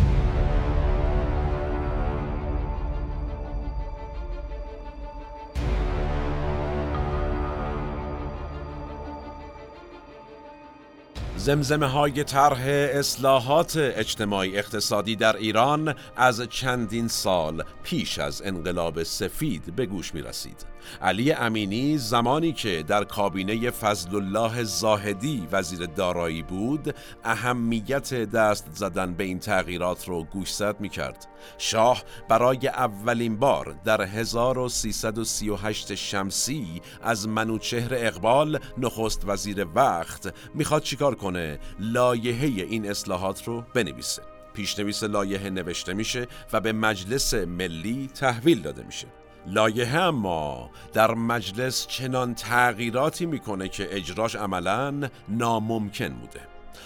زمزمه 11.43 11.85
های 11.85 12.23
طرح 12.23 12.61
اصلاحات 12.67 13.77
اجتماعی 13.77 14.57
اقتصادی 14.57 15.15
در 15.15 15.35
ایران 15.35 15.95
از 16.15 16.41
چندین 16.41 17.07
سال 17.07 17.63
پیش 17.83 18.19
از 18.19 18.41
انقلاب 18.45 19.03
سفید 19.03 19.75
به 19.75 19.85
گوش 19.85 20.13
می 20.13 20.21
رسید. 20.21 20.72
علی 21.01 21.31
امینی 21.31 21.97
زمانی 21.97 22.53
که 22.53 22.83
در 22.87 23.03
کابینه 23.03 23.69
فضل 23.69 24.15
الله 24.15 24.63
زاهدی 24.63 25.47
وزیر 25.51 25.85
دارایی 25.85 26.41
بود 26.41 26.95
اهمیت 27.23 28.13
دست 28.13 28.67
زدن 28.73 29.13
به 29.13 29.23
این 29.23 29.39
تغییرات 29.39 30.07
رو 30.07 30.23
گوشزد 30.23 30.75
می 30.79 30.89
کرد 30.89 31.27
شاه 31.57 32.03
برای 32.29 32.67
اولین 32.67 33.37
بار 33.37 33.75
در 33.85 34.01
1338 34.01 35.95
شمسی 35.95 36.81
از 37.01 37.27
منوچهر 37.27 37.93
اقبال 37.93 38.59
نخست 38.77 39.23
وزیر 39.25 39.67
وقت 39.75 40.33
می‌خواد 40.53 40.81
چیکار 40.81 41.15
کنه؟ 41.15 41.59
لایحه 41.79 42.47
این 42.63 42.89
اصلاحات 42.89 43.43
رو 43.43 43.63
بنویسه. 43.73 44.21
پیشنویس 44.53 45.03
لایحه 45.03 45.49
نوشته 45.49 45.93
میشه 45.93 46.27
و 46.53 46.61
به 46.61 46.73
مجلس 46.73 47.33
ملی 47.33 48.09
تحویل 48.15 48.61
داده 48.61 48.83
میشه. 48.83 49.07
لایحه 49.47 49.99
اما 49.99 50.69
در 50.93 51.13
مجلس 51.13 51.87
چنان 51.87 52.35
تغییراتی 52.35 53.25
می‌کنه 53.25 53.69
که 53.69 53.95
اجراش 53.95 54.35
عملا 54.35 55.09
ناممکن 55.29 56.09
بوده. 56.09 56.41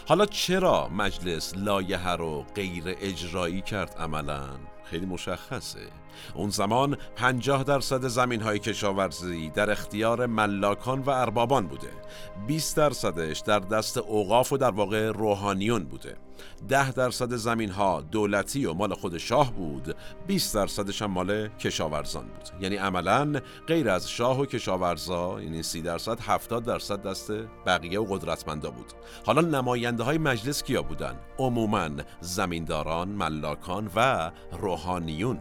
حالا 0.07 0.25
چرا 0.25 0.89
مجلس 0.89 1.53
لایحه 1.57 2.11
رو 2.11 2.45
غیر 2.55 2.83
اجرایی 3.01 3.61
کرد 3.61 3.95
عملا؟ 3.99 4.47
خیلی 4.83 5.05
مشخصه. 5.05 5.79
اون 6.35 6.49
زمان 6.49 6.97
50 7.15 7.63
درصد 7.63 8.07
زمین 8.07 8.41
های 8.41 8.59
کشاورزی 8.59 9.49
در 9.49 9.71
اختیار 9.71 10.25
ملاکان 10.25 10.99
و 11.01 11.09
اربابان 11.09 11.67
بوده. 11.67 11.89
20 12.47 12.77
درصدش 12.77 13.39
در 13.39 13.59
دست 13.59 13.97
اوقاف 13.97 14.53
و 14.53 14.57
در 14.57 14.71
واقع 14.71 15.11
روحانیون 15.11 15.83
بوده. 15.83 16.17
ده 16.69 16.91
درصد 16.91 17.35
زمین 17.35 17.69
ها 17.69 18.01
دولتی 18.01 18.65
و 18.65 18.73
مال 18.73 18.93
خود 18.93 19.17
شاه 19.17 19.53
بود. 19.53 19.95
20 20.27 20.55
درصدش 20.55 21.01
هم 21.01 21.11
مال 21.11 21.47
کشاورزان 21.47 22.25
بود. 22.25 22.63
یعنی 22.63 22.75
عملا 22.75 23.41
غیر 23.67 23.89
از 23.89 24.09
شاه 24.09 24.39
و 24.39 24.45
کشاورزا 24.45 25.41
یعنی 25.41 25.63
30 25.63 25.81
درصد 25.81 26.19
70 26.19 26.63
درصد 26.63 27.01
دست 27.01 27.31
بقیه 27.65 27.99
و 27.99 28.05
قدرتمندا 28.05 28.71
بود. 28.71 28.93
حالا 29.25 29.41
نماینده 29.41 30.03
های 30.03 30.17
مجلس 30.17 30.63
کیا 30.63 30.81
بودن؟ 30.81 31.15
عموما 31.37 31.89
زمینداران 32.21 33.09
ملاکان 33.09 33.89
و 33.95 34.31
روحانیون. 34.61 35.39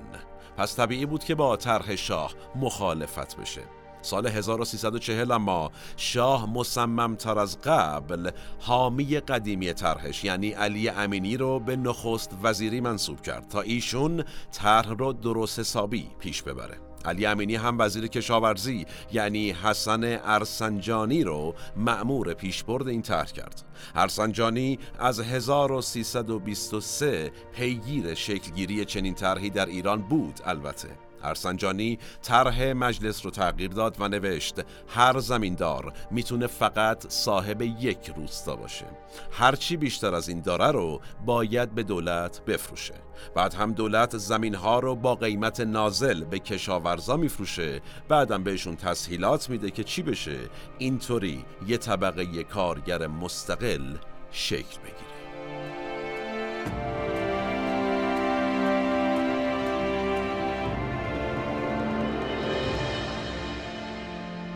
پس 0.57 0.76
طبیعی 0.76 1.07
بود 1.07 1.25
که 1.25 1.35
با 1.35 1.57
طرح 1.57 1.97
شاه 1.97 2.33
مخالفت 2.55 3.37
بشه. 3.37 3.62
سال 4.02 4.26
1340 4.26 5.33
اما 5.33 5.71
شاه 5.97 6.50
مصممتر 6.50 7.38
از 7.38 7.61
قبل 7.61 8.31
حامی 8.61 9.21
قدیمی 9.21 9.73
طرحش 9.73 10.25
یعنی 10.25 10.50
علی 10.50 10.88
امینی 10.88 11.37
رو 11.37 11.61
به 11.61 11.76
نخست 11.76 12.37
وزیری 12.43 12.81
منصوب 12.81 13.21
کرد 13.21 13.49
تا 13.49 13.61
ایشون 13.61 14.25
طرح 14.52 14.88
رو 14.88 15.12
درست 15.12 15.59
حسابی 15.59 16.11
پیش 16.19 16.43
ببره. 16.43 16.78
علی 17.06 17.26
امینی 17.26 17.56
هم 17.56 17.80
وزیر 17.80 18.06
کشاورزی 18.06 18.86
یعنی 19.12 19.50
حسن 19.50 20.20
ارسنجانی 20.25 21.25
رو 21.25 21.54
مأمور 21.76 22.34
پیشبرد 22.34 22.88
این 22.88 23.02
طرح 23.02 23.26
کرد. 23.26 23.62
ارسنجانی 23.94 24.78
از 24.98 25.20
1323 25.20 27.32
پیگیر 27.54 28.14
شکلگیری 28.14 28.84
چنین 28.84 29.14
طرحی 29.14 29.50
در 29.50 29.66
ایران 29.66 30.02
بود 30.02 30.40
البته. 30.44 31.05
ارسنجانی 31.28 31.99
طرح 32.23 32.73
مجلس 32.73 33.25
رو 33.25 33.30
تغییر 33.30 33.71
داد 33.71 33.97
و 34.00 34.09
نوشت 34.09 34.54
هر 34.88 35.18
زمیندار 35.18 35.92
می‌تونه 36.11 36.47
فقط 36.47 37.11
صاحب 37.11 37.62
یک 37.62 38.12
روستا 38.16 38.56
باشه. 38.56 38.87
هرچی 39.33 39.76
بیشتر 39.76 40.14
از 40.14 40.28
این 40.28 40.40
داره 40.40 40.66
رو 40.66 41.00
باید 41.26 41.75
به 41.75 41.83
دولت 41.83 42.40
بفروشه. 42.45 42.95
بعد 43.35 43.54
هم 43.54 43.73
دولت 43.73 44.16
زمین 44.16 44.54
ها 44.54 44.78
رو 44.78 44.95
با 44.95 45.14
قیمت 45.14 45.61
نازل 45.61 46.25
به 46.25 46.38
کشاورزا 46.38 47.16
میفروشه. 47.16 47.80
بعدم 48.09 48.45
بهشون 48.45 48.76
تسهیلات 48.76 49.50
میده 49.50 49.71
که 49.71 49.85
چی 49.85 50.02
بشه؟ 50.02 50.38
اینطوری 50.78 51.45
یه 51.66 51.76
طبقه 51.76 52.45
کارگر 52.45 53.06
مستقل 53.06 53.97
شکل 54.30 54.78
بگیره. 54.80 55.15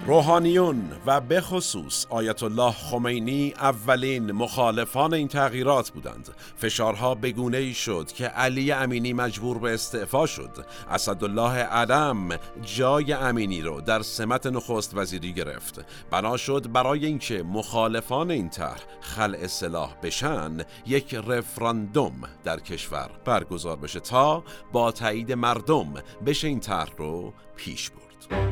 روحانیون 0.06 0.92
و 1.06 1.20
به 1.20 1.40
خصوص 1.40 2.06
آیت 2.10 2.42
الله 2.42 2.72
خمینی 2.72 3.54
اولین 3.58 4.32
مخالفان 4.32 5.14
این 5.14 5.28
تغییرات 5.28 5.90
بودند. 5.90 6.28
فشارها 6.56 7.14
بگونه 7.14 7.56
ای 7.56 7.74
شد 7.74 8.12
که 8.12 8.26
علی 8.26 8.72
امینی 8.72 9.12
مجبور 9.12 9.58
به 9.58 9.74
استعفا 9.74 10.26
شد. 10.26 10.50
اسدالله 10.90 11.50
علم 11.50 12.38
جای 12.62 13.12
امینی 13.12 13.62
رو 13.62 13.80
در 13.80 14.02
سمت 14.02 14.46
نخست 14.46 14.96
وزیری 14.96 15.32
گرفت. 15.32 15.84
بنا 16.10 16.36
شد 16.36 16.72
برای 16.72 17.06
اینکه 17.06 17.42
مخالفان 17.42 18.30
این 18.30 18.50
طرح 18.50 18.80
خلع 19.00 19.46
سلاح 19.46 19.94
بشن 20.02 20.56
یک 20.86 21.14
رفراندوم 21.14 22.14
در 22.44 22.60
کشور 22.60 23.10
برگزار 23.24 23.76
بشه 23.76 24.00
تا 24.00 24.44
با 24.72 24.92
تایید 24.92 25.32
مردم 25.32 25.94
بشه 26.26 26.48
این 26.48 26.60
طرح 26.60 26.90
رو 26.98 27.32
پیش 27.56 27.90
برد. 27.90 28.50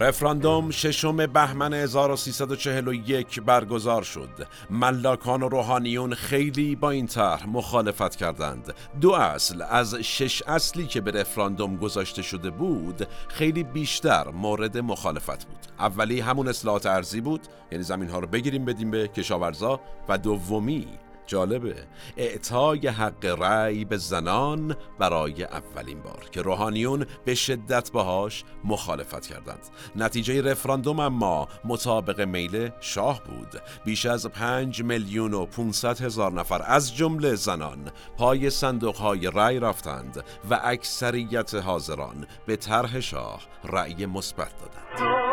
رفراندوم 0.00 0.70
ششم 0.70 1.26
بهمن 1.26 1.72
1341 1.72 3.40
برگزار 3.40 4.02
شد. 4.02 4.46
ملاکان 4.70 5.42
و 5.42 5.48
روحانیون 5.48 6.14
خیلی 6.14 6.76
با 6.76 6.90
این 6.90 7.06
طرح 7.06 7.48
مخالفت 7.48 8.16
کردند. 8.16 8.74
دو 9.00 9.12
اصل 9.12 9.62
از 9.62 9.94
شش 9.94 10.42
اصلی 10.42 10.86
که 10.86 11.00
به 11.00 11.10
رفراندوم 11.10 11.76
گذاشته 11.76 12.22
شده 12.22 12.50
بود، 12.50 13.08
خیلی 13.28 13.64
بیشتر 13.64 14.28
مورد 14.28 14.78
مخالفت 14.78 15.44
بود. 15.44 15.58
اولی 15.78 16.20
همون 16.20 16.48
اصلاحات 16.48 16.86
ارزی 16.86 17.20
بود، 17.20 17.40
یعنی 17.72 17.84
زمین 17.84 18.10
ها 18.10 18.18
رو 18.18 18.26
بگیریم 18.26 18.64
بدیم 18.64 18.90
به 18.90 19.08
کشاورزا 19.08 19.80
و 20.08 20.18
دومی 20.18 20.86
جالبه. 21.26 21.76
اعطای 22.16 22.88
حق 22.88 23.24
رأی 23.24 23.84
به 23.84 23.96
زنان 23.96 24.76
برای 24.98 25.44
اولین 25.44 26.02
بار 26.02 26.28
که 26.30 26.42
روحانیون 26.42 27.06
به 27.24 27.34
شدت 27.34 27.90
باهاش 27.92 28.44
مخالفت 28.64 29.26
کردند. 29.26 29.66
نتیجه 29.96 30.42
رفراندوم 30.42 31.00
اما 31.00 31.48
مطابق 31.64 32.20
میل 32.20 32.70
شاه 32.80 33.22
بود. 33.24 33.62
بیش 33.84 34.06
از 34.06 34.26
پنج 34.26 34.82
میلیون 34.82 35.34
و 35.34 35.46
500 35.46 36.00
هزار 36.00 36.32
نفر 36.32 36.62
از 36.64 36.96
جمله 36.96 37.34
زنان 37.34 37.90
پای 38.18 38.50
صندوق 38.50 38.96
های 38.96 39.30
رأی 39.34 39.60
رفتند 39.60 40.24
و 40.50 40.60
اکثریت 40.64 41.54
حاضران 41.54 42.26
به 42.46 42.56
طرح 42.56 43.00
شاه 43.00 43.42
رأی 43.64 44.06
مثبت 44.06 44.52
دادند. 44.58 45.25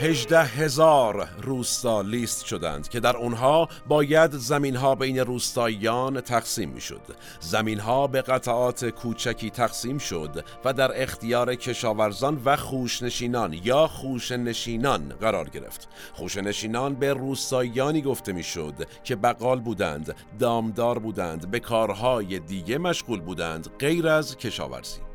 هجده 0.00 0.42
هزار 0.42 1.28
روستا 1.42 2.00
لیست 2.00 2.46
شدند 2.46 2.88
که 2.88 3.00
در 3.00 3.16
اونها 3.16 3.68
باید 3.88 4.30
زمین 4.30 4.76
ها 4.76 4.94
بین 4.94 5.18
روستاییان 5.18 6.20
تقسیم 6.20 6.68
می 6.68 6.80
شد 6.80 7.00
زمین 7.40 7.80
ها 7.80 8.06
به 8.06 8.22
قطعات 8.22 8.84
کوچکی 8.84 9.50
تقسیم 9.50 9.98
شد 9.98 10.44
و 10.64 10.72
در 10.72 11.02
اختیار 11.02 11.54
کشاورزان 11.54 12.42
و 12.44 12.56
خوشنشینان 12.56 13.52
یا 13.52 13.86
خوشنشینان 13.86 15.08
قرار 15.20 15.48
گرفت. 15.48 15.88
خوشنشینان 16.12 16.94
به 16.94 17.12
روستاییانی 17.12 18.02
گفته 18.02 18.32
می 18.32 18.42
شد 18.42 18.74
که 19.04 19.16
بقال 19.16 19.60
بودند 19.60 20.14
دامدار 20.38 20.98
بودند 20.98 21.50
به 21.50 21.60
کارهای 21.60 22.38
دیگه 22.38 22.78
مشغول 22.78 23.20
بودند 23.20 23.68
غیر 23.78 24.08
از 24.08 24.36
کشاورزی. 24.36 25.09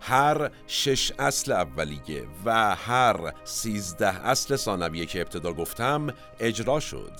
هر 0.00 0.50
شش 0.66 1.12
اصل 1.18 1.52
اولیه 1.52 2.24
و 2.44 2.74
هر 2.74 3.32
سیزده 3.44 4.26
اصل 4.26 4.56
ثانویه 4.56 5.06
که 5.06 5.20
ابتدا 5.20 5.52
گفتم 5.52 6.06
اجرا 6.40 6.80
شد. 6.80 7.12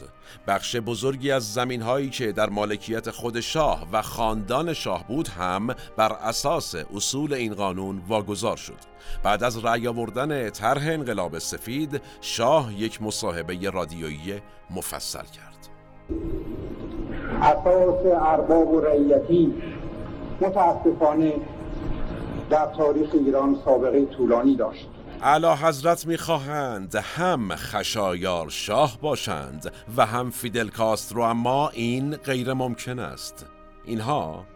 بخش 0.46 0.76
بزرگی 0.76 1.30
از 1.30 1.52
زمین 1.52 1.82
هایی 1.82 2.10
که 2.10 2.32
در 2.32 2.50
مالکیت 2.50 3.10
خود 3.10 3.40
شاه 3.40 3.86
و 3.92 4.02
خاندان 4.02 4.72
شاه 4.72 5.06
بود 5.08 5.28
هم 5.28 5.66
بر 5.96 6.12
اساس 6.12 6.74
اصول 6.74 7.34
این 7.34 7.54
قانون 7.54 8.02
واگذار 8.08 8.56
شد. 8.56 8.78
بعد 9.22 9.44
از 9.44 9.64
رأی 9.64 9.88
آوردن 9.88 10.50
طرح 10.50 10.82
انقلاب 10.86 11.38
سفید 11.38 12.02
شاه 12.20 12.80
یک 12.80 13.02
مصاحبه 13.02 13.70
رادیویی 13.70 14.42
مفصل 14.70 15.24
کرد. 15.24 15.68
اساس 17.42 18.06
ارباب 18.06 18.68
و 18.68 18.80
رعیتی 18.80 19.54
متاسفانه 20.40 21.32
در 22.52 22.66
تاریخ 22.66 23.10
ایران 23.12 23.56
سابقه 23.64 24.04
طولانی 24.04 24.56
داشت. 24.56 24.88
علا 25.22 25.56
حضرت 25.56 26.06
می‌خواهند 26.06 26.94
هم 26.94 27.56
خشایار 27.56 28.48
شاه 28.48 28.98
باشند 29.00 29.72
و 29.96 30.06
هم 30.06 30.30
فیدل 30.30 30.68
کاسترو 30.68 31.22
اما 31.22 31.68
این 31.68 32.16
غیر 32.16 32.52
ممکن 32.52 32.98
است. 32.98 33.46
اینها 33.84 34.46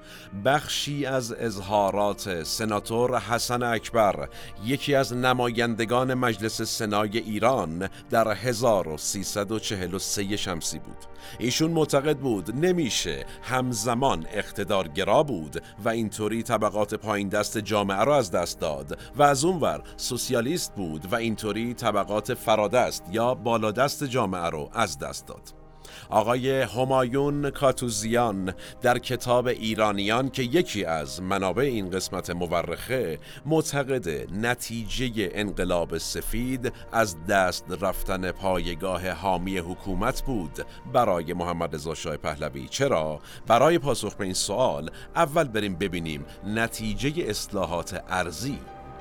بخشی 0.44 1.06
از 1.06 1.32
اظهارات 1.32 2.42
سناتور 2.42 3.18
حسن 3.18 3.62
اکبر 3.62 4.28
یکی 4.64 4.94
از 4.94 5.12
نمایندگان 5.12 6.14
مجلس 6.14 6.62
سنای 6.62 7.18
ایران 7.18 7.88
در 8.10 8.32
1343 8.32 10.36
شمسی 10.36 10.78
بود. 10.78 10.96
ایشون 11.38 11.70
معتقد 11.70 12.16
بود 12.16 12.54
نمیشه 12.54 13.26
همزمان 13.42 14.26
اقتدارگرا 14.32 15.22
بود 15.22 15.62
و 15.84 15.88
اینطوری 15.88 16.42
طبقات 16.42 16.94
پایین 16.94 17.28
دست 17.28 17.58
جامعه 17.58 18.04
را 18.04 18.16
از 18.16 18.30
دست 18.30 18.60
داد 18.60 18.98
و 19.16 19.22
از 19.22 19.44
اونور 19.44 19.82
سوسیالیست 19.96 20.74
بود 20.74 21.12
و 21.12 21.14
اینطوری 21.14 21.74
طبقات 21.74 22.34
فرادست 22.34 23.04
یا 23.12 23.34
بالادست 23.34 24.04
جامعه 24.04 24.50
رو 24.50 24.70
از 24.72 24.98
دست 24.98 25.26
داد. 25.26 25.65
آقای 26.10 26.60
همایون 26.60 27.50
کاتوزیان 27.50 28.54
در 28.82 28.98
کتاب 28.98 29.46
ایرانیان 29.46 30.30
که 30.30 30.42
یکی 30.42 30.84
از 30.84 31.22
منابع 31.22 31.62
این 31.62 31.90
قسمت 31.90 32.30
مورخه 32.30 33.18
معتقد 33.46 34.32
نتیجه 34.32 35.30
انقلاب 35.34 35.98
سفید 35.98 36.72
از 36.92 37.26
دست 37.26 37.64
رفتن 37.80 38.30
پایگاه 38.32 39.10
حامی 39.10 39.58
حکومت 39.58 40.22
بود. 40.22 40.66
برای 40.92 41.32
محمد 41.32 41.74
رضا 41.74 41.94
شاه 41.94 42.16
پهلوی. 42.16 42.68
چرا؟ 42.68 43.20
برای 43.46 43.78
پاسخ 43.78 44.14
به 44.14 44.24
این 44.24 44.34
سوال 44.34 44.90
اول 45.16 45.44
بریم 45.44 45.74
ببینیم 45.74 46.24
نتیجه 46.46 47.12
اصلاحات 47.30 48.04
ارزی 48.08 48.58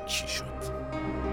چی 0.07 0.27
شد. 0.27 1.24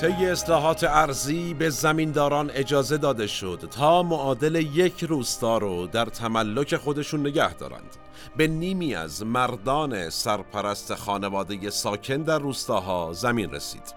طی 0.00 0.26
اصلاحات 0.26 0.84
ارزی 0.84 1.54
به 1.54 1.70
زمینداران 1.70 2.50
اجازه 2.54 2.96
داده 2.96 3.26
شد 3.26 3.68
تا 3.70 4.02
معادل 4.02 4.54
یک 4.54 5.04
روستا 5.04 5.58
رو 5.58 5.86
در 5.86 6.04
تملک 6.04 6.76
خودشون 6.76 7.20
نگه 7.20 7.54
دارند. 7.54 7.96
به 8.36 8.46
نیمی 8.46 8.94
از 8.94 9.22
مردان 9.22 10.10
سرپرست 10.10 10.94
خانواده 10.94 11.70
ساکن 11.70 12.16
در 12.16 12.38
روستاها 12.38 13.12
زمین 13.12 13.50
رسید. 13.50 13.94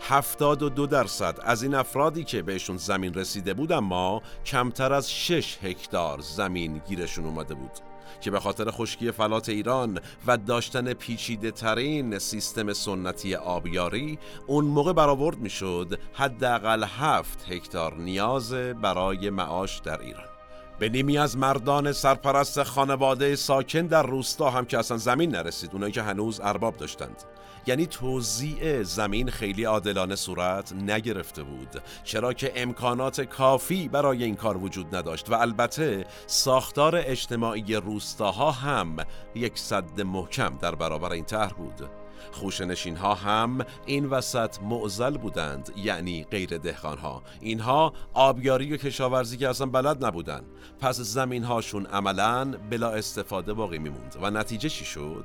72 0.00 0.86
درصد 0.86 1.38
از 1.42 1.62
این 1.62 1.74
افرادی 1.74 2.24
که 2.24 2.42
بهشون 2.42 2.76
زمین 2.76 3.14
رسیده 3.14 3.54
بود 3.54 3.72
اما 3.72 4.22
کمتر 4.46 4.92
از 4.92 5.12
6 5.12 5.58
هکتار 5.62 6.20
زمین 6.20 6.82
گیرشون 6.88 7.24
اومده 7.24 7.54
بود. 7.54 7.91
که 8.22 8.30
به 8.30 8.40
خاطر 8.40 8.70
خشکی 8.70 9.10
فلات 9.10 9.48
ایران 9.48 10.00
و 10.26 10.36
داشتن 10.36 10.92
پیچیده 10.92 11.50
ترین 11.50 12.18
سیستم 12.18 12.72
سنتی 12.72 13.34
آبیاری 13.34 14.18
اون 14.46 14.64
موقع 14.64 14.92
برآورد 14.92 15.38
می‌شد 15.38 15.98
حداقل 16.12 16.84
هفت 16.84 17.46
هکتار 17.50 17.94
نیاز 17.94 18.54
برای 18.54 19.30
معاش 19.30 19.78
در 19.78 20.00
ایران. 20.00 20.31
به 20.78 20.88
نیمی 20.88 21.18
از 21.18 21.36
مردان 21.36 21.92
سرپرست 21.92 22.62
خانواده 22.62 23.36
ساکن 23.36 23.86
در 23.86 24.02
روستا 24.02 24.50
هم 24.50 24.64
که 24.64 24.78
اصلا 24.78 24.96
زمین 24.96 25.30
نرسید 25.30 25.70
اونایی 25.72 25.92
که 25.92 26.02
هنوز 26.02 26.40
ارباب 26.40 26.76
داشتند. 26.76 27.22
یعنی 27.66 27.86
توزیع 27.86 28.82
زمین 28.82 29.30
خیلی 29.30 29.64
عادلانه 29.64 30.16
صورت 30.16 30.72
نگرفته 30.72 31.42
بود. 31.42 31.82
چرا 32.04 32.32
که 32.32 32.52
امکانات 32.56 33.20
کافی 33.20 33.88
برای 33.88 34.24
این 34.24 34.36
کار 34.36 34.56
وجود 34.56 34.96
نداشت 34.96 35.30
و 35.30 35.34
البته 35.34 36.06
ساختار 36.26 36.96
اجتماعی 36.96 37.74
روستاها 37.74 38.50
هم 38.50 38.96
یک 39.34 39.58
صد 39.58 40.00
محکم 40.00 40.58
در 40.60 40.74
برابر 40.74 41.12
این 41.12 41.24
طرح 41.24 41.52
بود. 41.52 42.01
خوشنشین 42.32 42.96
ها 42.96 43.14
هم 43.14 43.64
این 43.86 44.06
وسط 44.06 44.56
معزل 44.62 45.16
بودند 45.16 45.72
یعنی 45.76 46.24
غیر 46.24 46.58
دهخان 46.58 46.98
ها 46.98 47.22
اینها 47.40 47.92
آبیاری 48.14 48.72
و 48.72 48.76
کشاورزی 48.76 49.36
که 49.36 49.48
اصلا 49.48 49.66
بلد 49.66 50.04
نبودند 50.04 50.46
پس 50.80 51.00
زمین 51.00 51.44
هاشون 51.44 51.86
عملا 51.86 52.44
بلا 52.70 52.90
استفاده 52.90 53.54
باقی 53.54 53.78
میموند. 53.78 54.16
و 54.22 54.30
نتیجه 54.30 54.68
چی 54.68 54.84
شد؟ 54.84 55.24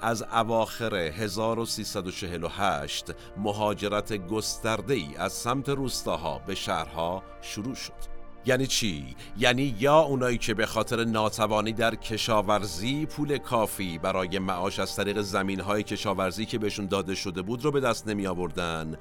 از 0.00 0.22
اواخر 0.22 0.94
1348 0.94 3.06
مهاجرت 3.36 4.12
گسترده 4.12 4.94
ای 4.94 5.16
از 5.16 5.32
سمت 5.32 5.68
روستاها 5.68 6.38
به 6.38 6.54
شهرها 6.54 7.22
شروع 7.42 7.74
شد. 7.74 8.19
یعنی 8.46 8.66
چی؟ 8.66 9.16
یعنی 9.38 9.74
یا 9.78 9.98
اونایی 9.98 10.38
که 10.38 10.54
به 10.54 10.66
خاطر 10.66 11.04
ناتوانی 11.04 11.72
در 11.72 11.94
کشاورزی 11.94 13.06
پول 13.06 13.38
کافی 13.38 13.98
برای 13.98 14.38
معاش 14.38 14.78
از 14.78 14.96
طریق 14.96 15.20
زمین 15.20 15.60
های 15.60 15.82
کشاورزی 15.82 16.46
که 16.46 16.58
بهشون 16.58 16.86
داده 16.86 17.14
شده 17.14 17.42
بود 17.42 17.64
رو 17.64 17.70
به 17.70 17.80
دست 17.80 18.08
نمی 18.08 18.26
آوردن 18.26 18.96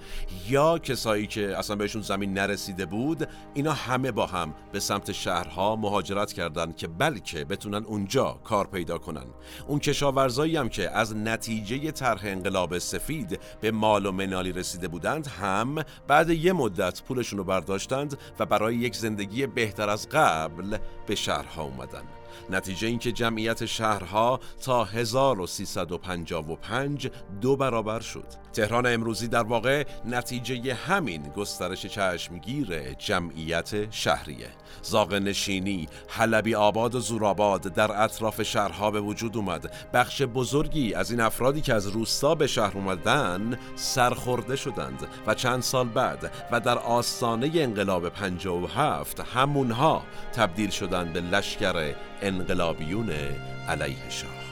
یا 0.50 0.80
کسایی 0.80 1.28
که 1.28 1.58
اصلا 1.58 1.76
بهشون 1.76 2.02
زمین 2.02 2.34
نرسیده 2.34 2.86
بود 2.86 3.28
اینا 3.54 3.74
همه 3.74 4.12
با 4.12 4.26
هم 4.26 4.54
به 4.72 4.80
سمت 4.80 5.12
شهرها 5.12 5.76
مهاجرت 5.76 6.34
کردند 6.34 6.76
که 6.76 6.88
بلکه 6.88 7.46
بتونن 7.46 7.84
اونجا 7.86 8.40
کار 8.44 8.68
پیدا 8.68 8.98
کنن 8.98 9.26
اون 9.68 9.80
کشاورزایی 9.80 10.58
هم 10.58 10.70
که 10.70 10.90
از 10.90 11.16
نتیجه 11.16 11.92
طرح 11.92 12.22
انقلاب 12.24 12.78
سفید 12.78 13.40
به 13.62 13.72
مال 13.72 14.06
و 14.06 14.12
منالی 14.12 14.52
رسیده 14.52 14.88
بودند 14.88 15.28
هم 15.28 15.76
بعد 16.08 16.30
یه 16.30 16.54
مدت 16.54 17.04
پولشون 17.04 17.38
رو 17.38 17.44
برداشتند 17.46 18.18
و 18.40 18.46
برای 18.46 18.76
یک 18.76 18.96
زندگی 18.96 19.29
زندگی 19.30 19.48
بهتر 19.48 19.90
از 19.90 20.10
قبل 20.10 20.78
به 21.08 21.16
شهرها 21.16 21.64
اومدن. 21.64 22.04
نتیجه 22.50 22.88
اینکه 22.88 23.12
جمعیت 23.12 23.66
شهرها 23.66 24.40
تا 24.64 24.84
1355 24.84 27.10
دو 27.42 27.56
برابر 27.56 28.00
شد. 28.00 28.26
تهران 28.54 28.86
امروزی 28.86 29.28
در 29.28 29.44
واقع 29.44 29.84
نتیجه 30.06 30.74
همین 30.74 31.22
گسترش 31.22 31.86
چشمگیر 31.86 32.94
جمعیت 32.94 33.92
شهریه. 33.92 34.50
زاغ 34.82 35.14
نشینی، 35.14 35.88
حلبی 36.08 36.56
آباد 36.56 36.96
و 36.96 37.00
زورآباد 37.00 37.62
در 37.62 38.04
اطراف 38.04 38.44
شهرها 38.44 38.92
به 38.92 39.02
وجود 39.02 39.38
اومد. 39.38 39.90
بخش 39.94 40.22
بزرگی 40.22 40.94
از 40.94 41.12
این 41.12 41.20
افرادی 41.20 41.62
که 41.62 41.74
از 41.74 41.88
روستا 41.88 42.36
به 42.36 42.48
شهر 42.48 42.78
اومدن 42.78 43.60
سرخورده 43.76 44.56
شدند 44.56 45.08
و 45.28 45.34
چند 45.34 45.62
سال 45.62 45.88
بعد 45.88 46.32
و 46.52 46.60
در 46.60 46.78
آستانه 46.78 47.52
انقلاب 47.54 48.10
57 48.10 49.20
همونها 49.20 50.04
تبدیل 50.34 50.70
شدند 50.70 51.14
به 51.14 51.22
لشکر 51.22 51.96
انقلابیون 52.22 53.10
علیه 53.68 54.10
شاه 54.10 54.50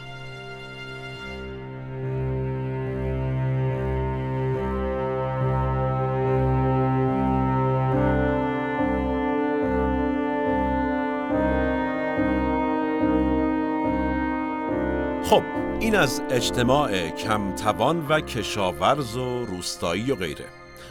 خب 15.30 15.44
این 15.80 15.96
از 15.96 16.22
اجتماع 16.30 17.10
کمتوان 17.10 18.08
و 18.08 18.22
کشاورز 18.22 19.18
و 19.18 19.46
روستایی 19.46 20.12
و 20.12 20.16
غیره 20.16 20.46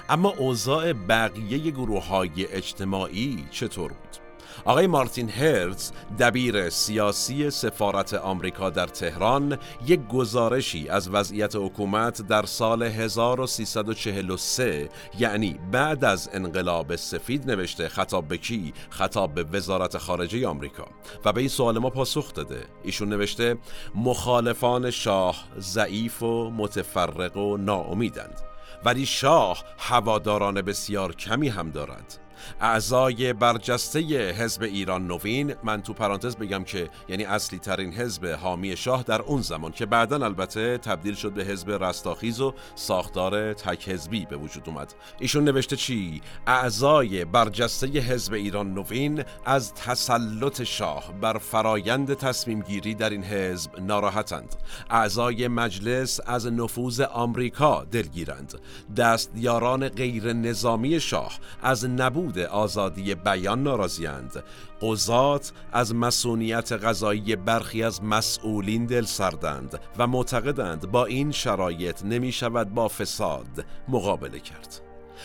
اما 0.09 0.35
اوضاع 0.39 0.93
بقیه 0.93 1.71
گروه 1.71 2.07
های 2.07 2.47
اجتماعی 2.53 3.45
چطور 3.51 3.89
بود؟ 3.89 4.26
آقای 4.65 4.87
مارتین 4.87 5.29
هرتز 5.29 5.93
دبیر 6.19 6.71
سیاسی 6.71 7.51
سفارت 7.51 8.15
آمریکا 8.15 8.71
در 8.71 8.87
تهران 8.87 9.59
یک 9.87 10.09
گزارشی 10.09 10.89
از 10.89 11.09
وضعیت 11.09 11.57
حکومت 11.57 12.23
در 12.23 12.47
سال 12.47 12.83
1343 12.83 14.89
یعنی 15.19 15.61
بعد 15.73 16.05
از 16.05 16.31
انقلاب 16.33 16.97
سفید 16.97 17.51
نوشته 17.51 17.89
خطاب 17.89 18.29
به 18.29 18.39
کی؟ 18.39 18.73
خطاب 18.91 19.35
به 19.35 19.45
وزارت 19.45 19.99
خارجه 19.99 20.49
آمریکا. 20.49 20.87
و 21.25 21.33
به 21.33 21.41
این 21.41 21.49
سوال 21.49 21.79
ما 21.79 21.91
پاسخ 21.91 22.35
داده. 22.35 22.65
ایشون 22.83 23.09
نوشته 23.09 23.57
مخالفان 23.95 24.91
شاه 24.91 25.45
ضعیف 25.59 26.23
و 26.23 26.51
متفرق 26.51 27.37
و 27.37 27.57
ناامیدند. 27.57 28.41
ولی 28.85 29.07
شاه 29.07 29.65
هواداران 29.79 30.63
بسیار 30.63 31.15
کمی 31.15 31.49
هم 31.49 31.71
دارد. 31.71 32.26
اعضای 32.61 33.33
برجسته 33.33 34.01
حزب 34.31 34.63
ایران 34.63 35.07
نوین 35.07 35.55
من 35.65 35.83
تو 35.83 35.93
پرانتز 35.93 36.37
بگم 36.37 36.65
که 36.65 36.91
یعنی 37.09 37.25
اصلی 37.25 37.59
ترین 37.59 37.93
حزب 37.93 38.27
حامی 38.27 38.77
شاه 38.77 39.03
در 39.03 39.23
اون 39.23 39.43
زمان 39.43 39.73
که 39.73 39.87
بعدا 39.87 40.25
البته 40.25 40.79
تبدیل 40.79 41.15
شد 41.15 41.33
به 41.33 41.45
حزب 41.45 41.71
رستاخیز 41.71 42.41
و 42.41 42.55
ساختار 42.75 43.53
تک 43.53 43.89
حزبی 43.89 44.27
به 44.27 44.37
وجود 44.37 44.69
اومد. 44.69 44.95
ایشون 45.19 45.45
نوشته 45.45 45.77
چی؟ 45.77 46.21
اعضای 46.47 47.25
برجسته 47.25 47.87
حزب 47.87 48.33
ایران 48.33 48.75
نوین 48.75 49.25
از 49.45 49.75
تسلط 49.75 50.63
شاه 50.63 51.13
بر 51.21 51.39
فرایند 51.39 52.15
تصمیم 52.15 52.61
گیری 52.61 52.95
در 52.95 53.11
این 53.11 53.25
حزب 53.25 53.81
ناراحتند. 53.81 54.57
اعضای 54.91 55.49
مجلس 55.49 56.21
از 56.27 56.47
نفوذ 56.47 57.01
آمریکا 57.01 57.85
دلگیرند. 57.85 58.55
دستیاران 58.97 59.89
غیر 59.89 60.33
نظامی 60.33 61.01
شاه 61.01 61.39
از 61.63 61.85
نبود 61.85 62.26
آزادی 62.39 63.15
بیان 63.15 63.63
ناراضیند 63.63 64.45
قضات 64.81 65.53
از 65.73 65.95
مسئولیت 65.95 66.73
غذایی 66.73 67.37
برخی 67.37 67.83
از 67.83 68.03
مسئولین 68.05 68.87
دل 68.87 69.05
سردند 69.05 69.81
و 69.99 70.07
معتقدند 70.07 70.91
با 70.91 71.07
این 71.07 71.33
شرایط 71.33 72.05
نمی 72.05 72.33
شود 72.33 72.75
با 72.75 72.89
فساد 72.89 73.65
مقابله 73.89 74.41
کرد. 74.41 74.81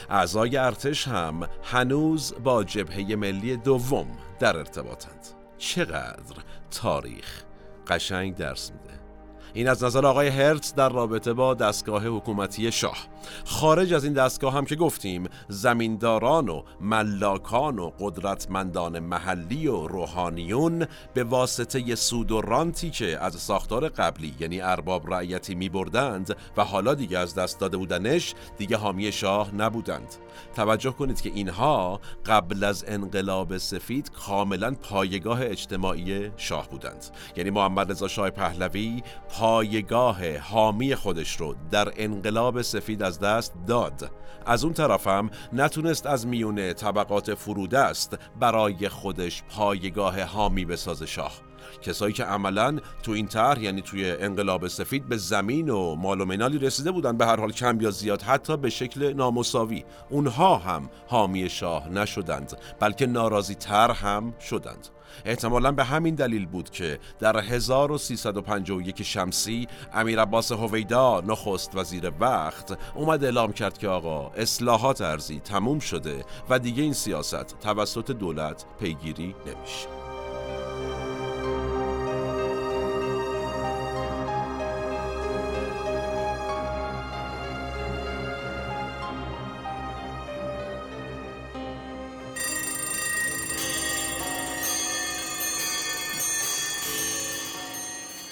اعضای 0.10 0.58
ارتش 0.58 1.08
هم 1.08 1.48
هنوز 1.64 2.34
با 2.44 2.64
جبهه 2.64 3.16
ملی 3.16 3.58
دوم 3.58 4.08
در 4.40 4.58
ارتباطند. 4.58 5.28
چقدر 5.58 6.36
تاریخ 6.72 7.44
قشنگ 7.88 8.36
درس 8.36 8.72
میده. 8.72 9.01
این 9.54 9.70
از 9.70 9.84
نظر 9.84 10.06
آقای 10.06 10.28
هرتز 10.28 10.74
در 10.74 10.90
رابطه 10.90 11.34
با 11.34 11.54
دستگاه 11.54 12.08
حکومتی 12.08 12.72
شاه. 12.72 12.98
خارج 13.46 13.94
از 13.94 14.04
این 14.04 14.14
دستگاه 14.14 14.54
هم 14.54 14.66
که 14.66 14.76
گفتیم 14.76 15.30
زمینداران 15.50 16.50
و 16.50 16.64
ملاکان 16.82 17.80
و 17.80 17.92
قدرتمندان 18.00 19.00
محلی 19.00 19.68
و 19.68 19.88
روحانیون 19.88 20.86
به 21.14 21.24
واسطه 21.24 21.96
سود 21.96 22.32
و 22.32 22.42
رانتی 22.42 22.90
که 22.90 23.20
از 23.24 23.36
ساختار 23.36 23.90
قبلی 23.90 24.34
یعنی 24.40 24.62
ارباب 24.62 25.14
رعیتی 25.14 25.56
می 25.56 25.70
بردند 25.70 26.36
و 26.58 26.64
حالا 26.64 26.94
دیگه 26.94 27.18
از 27.18 27.36
دست 27.36 27.60
داده 27.60 27.78
بودنش 27.78 28.34
دیگه 28.58 28.78
حامی 28.78 29.12
شاه 29.12 29.56
نبودند. 29.56 30.16
توجه 30.56 30.92
کنید 30.92 31.22
که 31.22 31.30
اینها 31.30 32.00
قبل 32.26 32.64
از 32.64 32.86
انقلاب 32.88 33.58
سفید 33.58 34.12
کاملا 34.12 34.76
پایگاه 34.82 35.42
اجتماعی 35.42 36.32
شاه 36.38 36.70
بودند. 36.70 37.06
یعنی 37.36 37.50
محمد 37.50 37.92
رضا 37.92 38.08
شاه 38.08 38.30
پهلوی 38.30 39.04
پایگاه 39.42 40.38
حامی 40.38 40.96
خودش 40.96 41.36
رو 41.36 41.56
در 41.72 41.94
انقلاب 41.96 42.62
سفید 42.62 43.04
از 43.04 43.20
دست 43.20 43.54
داد. 43.68 44.12
از 44.46 44.64
اون 44.64 44.74
طرفم 44.74 45.30
نتونست 45.54 46.06
از 46.06 46.28
میون 46.28 46.74
طبقات 46.74 47.50
است 47.74 48.18
برای 48.40 48.90
خودش 48.90 49.44
پایگاه 49.44 50.22
حامی 50.22 50.66
بسازه 50.66 51.06
شاه. 51.06 51.32
کسایی 51.82 52.14
که 52.14 52.24
عملا 52.24 52.80
تو 53.04 53.12
این 53.12 53.28
طرح 53.28 53.64
یعنی 53.64 53.82
توی 53.82 54.12
انقلاب 54.12 54.68
سفید 54.68 55.10
به 55.10 55.18
زمین 55.18 55.70
و 55.70 55.96
مال 55.96 56.22
و 56.22 56.26
منالی 56.26 56.58
رسیده 56.58 56.92
بودن 56.92 57.18
به 57.18 57.26
هر 57.26 57.40
حال 57.40 57.52
کم 57.52 57.82
یا 57.82 57.92
زیاد 57.92 58.22
حتی 58.22 58.58
به 58.58 58.70
شکل 58.70 59.14
نامساوی. 59.14 59.84
اونها 60.10 60.58
هم 60.58 60.90
حامی 61.08 61.50
شاه 61.50 61.90
نشدند 61.90 62.58
بلکه 62.80 63.06
ناراضی 63.06 63.56
تر 63.56 63.92
هم 63.92 64.34
شدند. 64.40 64.88
احتمالا 65.26 65.72
به 65.72 65.84
همین 65.84 66.16
دلیل 66.16 66.46
بود 66.46 66.70
که 66.70 67.00
در 67.20 67.40
1351 67.40 69.04
شمسی 69.04 69.68
امیر 69.94 70.22
عباس 70.22 70.52
هویدا 70.52 71.22
نخست 71.22 71.76
وزیر 71.76 72.12
وقت 72.20 72.78
اومد 72.96 73.24
اعلام 73.24 73.54
کرد 73.54 73.78
که 73.78 73.88
آقا 73.88 74.30
اصلاحات 74.30 75.02
ارزی 75.02 75.40
تموم 75.40 75.80
شده 75.80 76.26
و 76.50 76.60
دیگه 76.60 76.84
این 76.84 76.94
سیاست 76.94 77.60
توسط 77.60 78.12
دولت 78.12 78.66
پیگیری 78.80 79.36
نمیشه. 79.46 80.01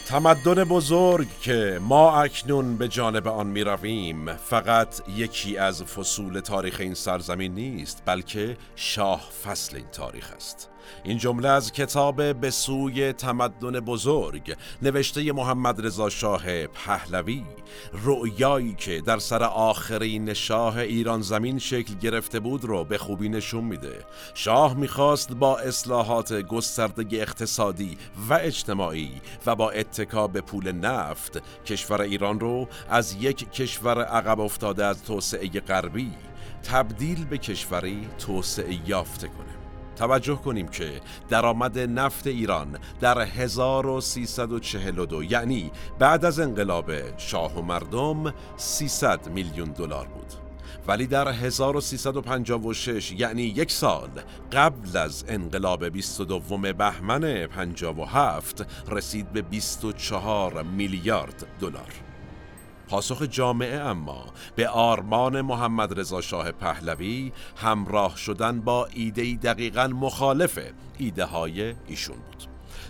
تمدن 0.09 0.63
بزرگ 0.63 1.27
که 1.41 1.79
ما 1.81 2.21
اکنون 2.21 2.77
به 2.77 2.87
جانب 2.87 3.27
آن 3.27 3.47
می 3.47 3.63
رویم 3.63 4.33
فقط 4.33 5.01
یکی 5.15 5.57
از 5.57 5.83
فصول 5.83 6.39
تاریخ 6.39 6.79
این 6.79 6.93
سرزمین 6.93 7.53
نیست 7.53 8.03
بلکه 8.05 8.57
شاه 8.75 9.29
فصل 9.43 9.75
این 9.75 9.87
تاریخ 9.91 10.31
است. 10.35 10.69
این 11.03 11.17
جمله 11.17 11.49
از 11.49 11.71
کتاب 11.71 12.33
به 12.33 12.49
سوی 12.49 13.13
تمدن 13.13 13.79
بزرگ 13.79 14.55
نوشته 14.81 15.31
محمد 15.31 15.85
رضا 15.85 16.09
شاه 16.09 16.67
پهلوی. 16.67 17.43
رؤیایی 18.03 18.75
که 18.75 19.01
در 19.01 19.19
سر 19.19 19.43
آخرین 19.43 20.33
شاه 20.33 20.77
ایران 20.77 21.21
زمین 21.21 21.59
شکل 21.59 21.93
گرفته 21.95 22.39
بود 22.39 22.65
رو 22.65 22.83
به 22.83 22.97
خوبی 22.97 23.29
نشون 23.29 23.63
میده. 23.63 24.05
شاه 24.33 24.73
می‌خواست 24.73 25.31
با 25.31 25.59
اصلاحات 25.59 26.33
گسترده 26.33 27.05
اقتصادی 27.11 27.97
و 28.29 28.33
اجتماعی 28.33 29.21
و 29.45 29.55
با 29.55 29.71
اتکا 29.71 30.27
به 30.27 30.41
پول 30.41 30.71
نفت 30.71 31.41
کشور 31.65 32.01
ایران 32.01 32.39
رو 32.39 32.67
از 32.89 33.15
یک 33.19 33.51
کشور 33.51 34.03
عقب 34.03 34.39
افتاده 34.39 34.85
از 34.85 35.03
توسعه 35.03 35.47
غربی 35.47 36.11
تبدیل 36.63 37.25
به 37.25 37.37
کشوری 37.37 38.07
توسعه 38.17 38.89
یافته 38.89 39.27
کنه. 39.27 39.58
توجه 39.99 40.35
کنیم 40.35 40.67
که 40.67 41.01
درآمد 41.29 41.79
نفت 41.79 42.27
ایران 42.27 42.79
در 43.01 43.21
1342 43.21 45.23
یعنی 45.23 45.71
بعد 45.99 46.25
از 46.25 46.39
انقلاب 46.39 47.17
شاه 47.17 47.59
و 47.59 47.61
مردم 47.61 48.33
300 48.57 49.29
میلیون 49.29 49.69
دلار 49.69 50.07
بود. 50.07 50.33
ولی 50.87 51.07
در 51.07 51.27
1356 51.27 53.11
یعنی 53.11 53.41
یک 53.41 53.71
سال 53.71 54.09
قبل 54.51 54.97
از 54.97 55.25
انقلاب 55.27 55.89
22 55.89 56.73
بهمن 56.73 57.47
57 57.47 58.65
رسید 58.91 59.33
به 59.33 59.41
24 59.41 60.63
میلیارد 60.63 61.47
دلار. 61.59 62.08
پاسخ 62.89 63.21
جامعه 63.21 63.79
اما 63.79 64.25
به 64.55 64.69
آرمان 64.69 65.41
محمد 65.41 65.99
رضا 65.99 66.21
شاه 66.21 66.51
پهلوی 66.51 67.31
همراه 67.55 68.17
شدن 68.17 68.61
با 68.61 68.85
ایده 68.85 69.35
دقیقا 69.35 69.87
مخالف 69.87 70.59
ایده 70.97 71.25
های 71.25 71.75
ایشون 71.87 72.15
بود. 72.15 72.43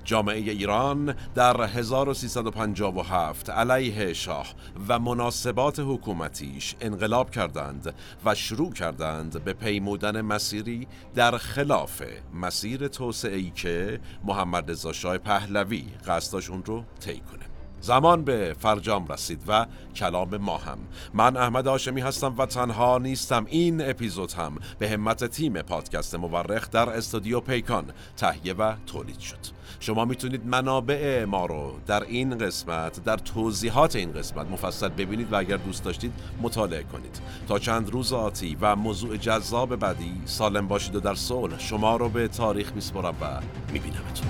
جامعه 0.04 0.38
ایران 0.38 1.16
در 1.36 1.64
1357 1.64 3.50
علیه 3.50 4.14
شاه 4.14 4.48
و 4.88 5.00
مناسبات 5.00 5.80
حکومتیش 5.80 6.76
انقلاب 6.82 7.32
کردند 7.32 7.94
و 8.26 8.36
شروع 8.36 8.74
کردند 8.74 9.44
به 9.44 9.54
پیمودن 9.54 10.22
مسیری 10.22 10.88
در 11.16 11.38
خلاف 11.38 12.04
مسیر 12.34 12.88
توسعه‌ای 12.88 13.50
که 13.50 14.00
محمد 14.24 14.72
رضا 14.72 14.94
شاه 14.94 15.18
پهلوی 15.18 15.86
قصدش 16.08 16.50
اون 16.50 16.64
رو 16.64 16.84
طی 17.00 17.20
کنه. 17.20 17.49
زمان 17.82 18.24
به 18.24 18.56
فرجام 18.60 19.08
رسید 19.08 19.42
و 19.48 19.66
کلام 19.96 20.38
ما 20.38 20.58
هم. 20.58 20.78
من 21.14 21.38
احمد 21.38 21.68
آشمی 21.68 22.02
هستم 22.02 22.36
و 22.38 22.46
تنها 22.46 22.98
نیستم. 22.98 23.46
این 23.50 23.90
اپیزود 23.90 24.32
هم 24.32 24.58
به 24.80 24.90
همت 24.90 25.26
تیم 25.26 25.62
پادکست 25.62 26.16
مورخ 26.16 26.70
در 26.70 26.90
استودیو 26.90 27.40
پیکان 27.40 27.86
تهیه 28.18 28.54
و 28.54 28.74
تولید 28.86 29.20
شد. 29.20 29.60
شما 29.80 30.06
می‌تونید 30.06 30.46
منابع 30.46 31.26
ما 31.26 31.46
رو 31.46 31.74
در 31.88 32.04
این 32.04 32.38
قسمت 32.38 33.04
در 33.04 33.18
توضیحات 33.18 33.96
این 33.96 34.14
قسمت 34.14 34.48
مفصل 34.48 34.90
ببینید 34.90 35.34
و 35.34 35.36
اگر 35.36 35.58
دوست 35.58 35.84
داشتید 35.84 36.14
مطالعه 36.42 36.84
کنید. 36.84 37.22
تا 37.48 37.60
چند 37.60 37.90
روز 37.90 38.14
آتی 38.14 38.58
و 38.62 38.76
موضوع 38.76 39.18
جذاب 39.18 39.76
بعدی 39.76 40.22
سالم 40.26 40.68
باشید 40.68 40.96
و 40.96 41.00
در 41.00 41.16
صلح 41.16 41.60
شما 41.60 41.96
رو 41.96 42.10
به 42.10 42.28
تاریخ 42.28 42.74
میسپرم 42.74 43.16
و 43.22 43.42
میبینمتون. 43.74 44.28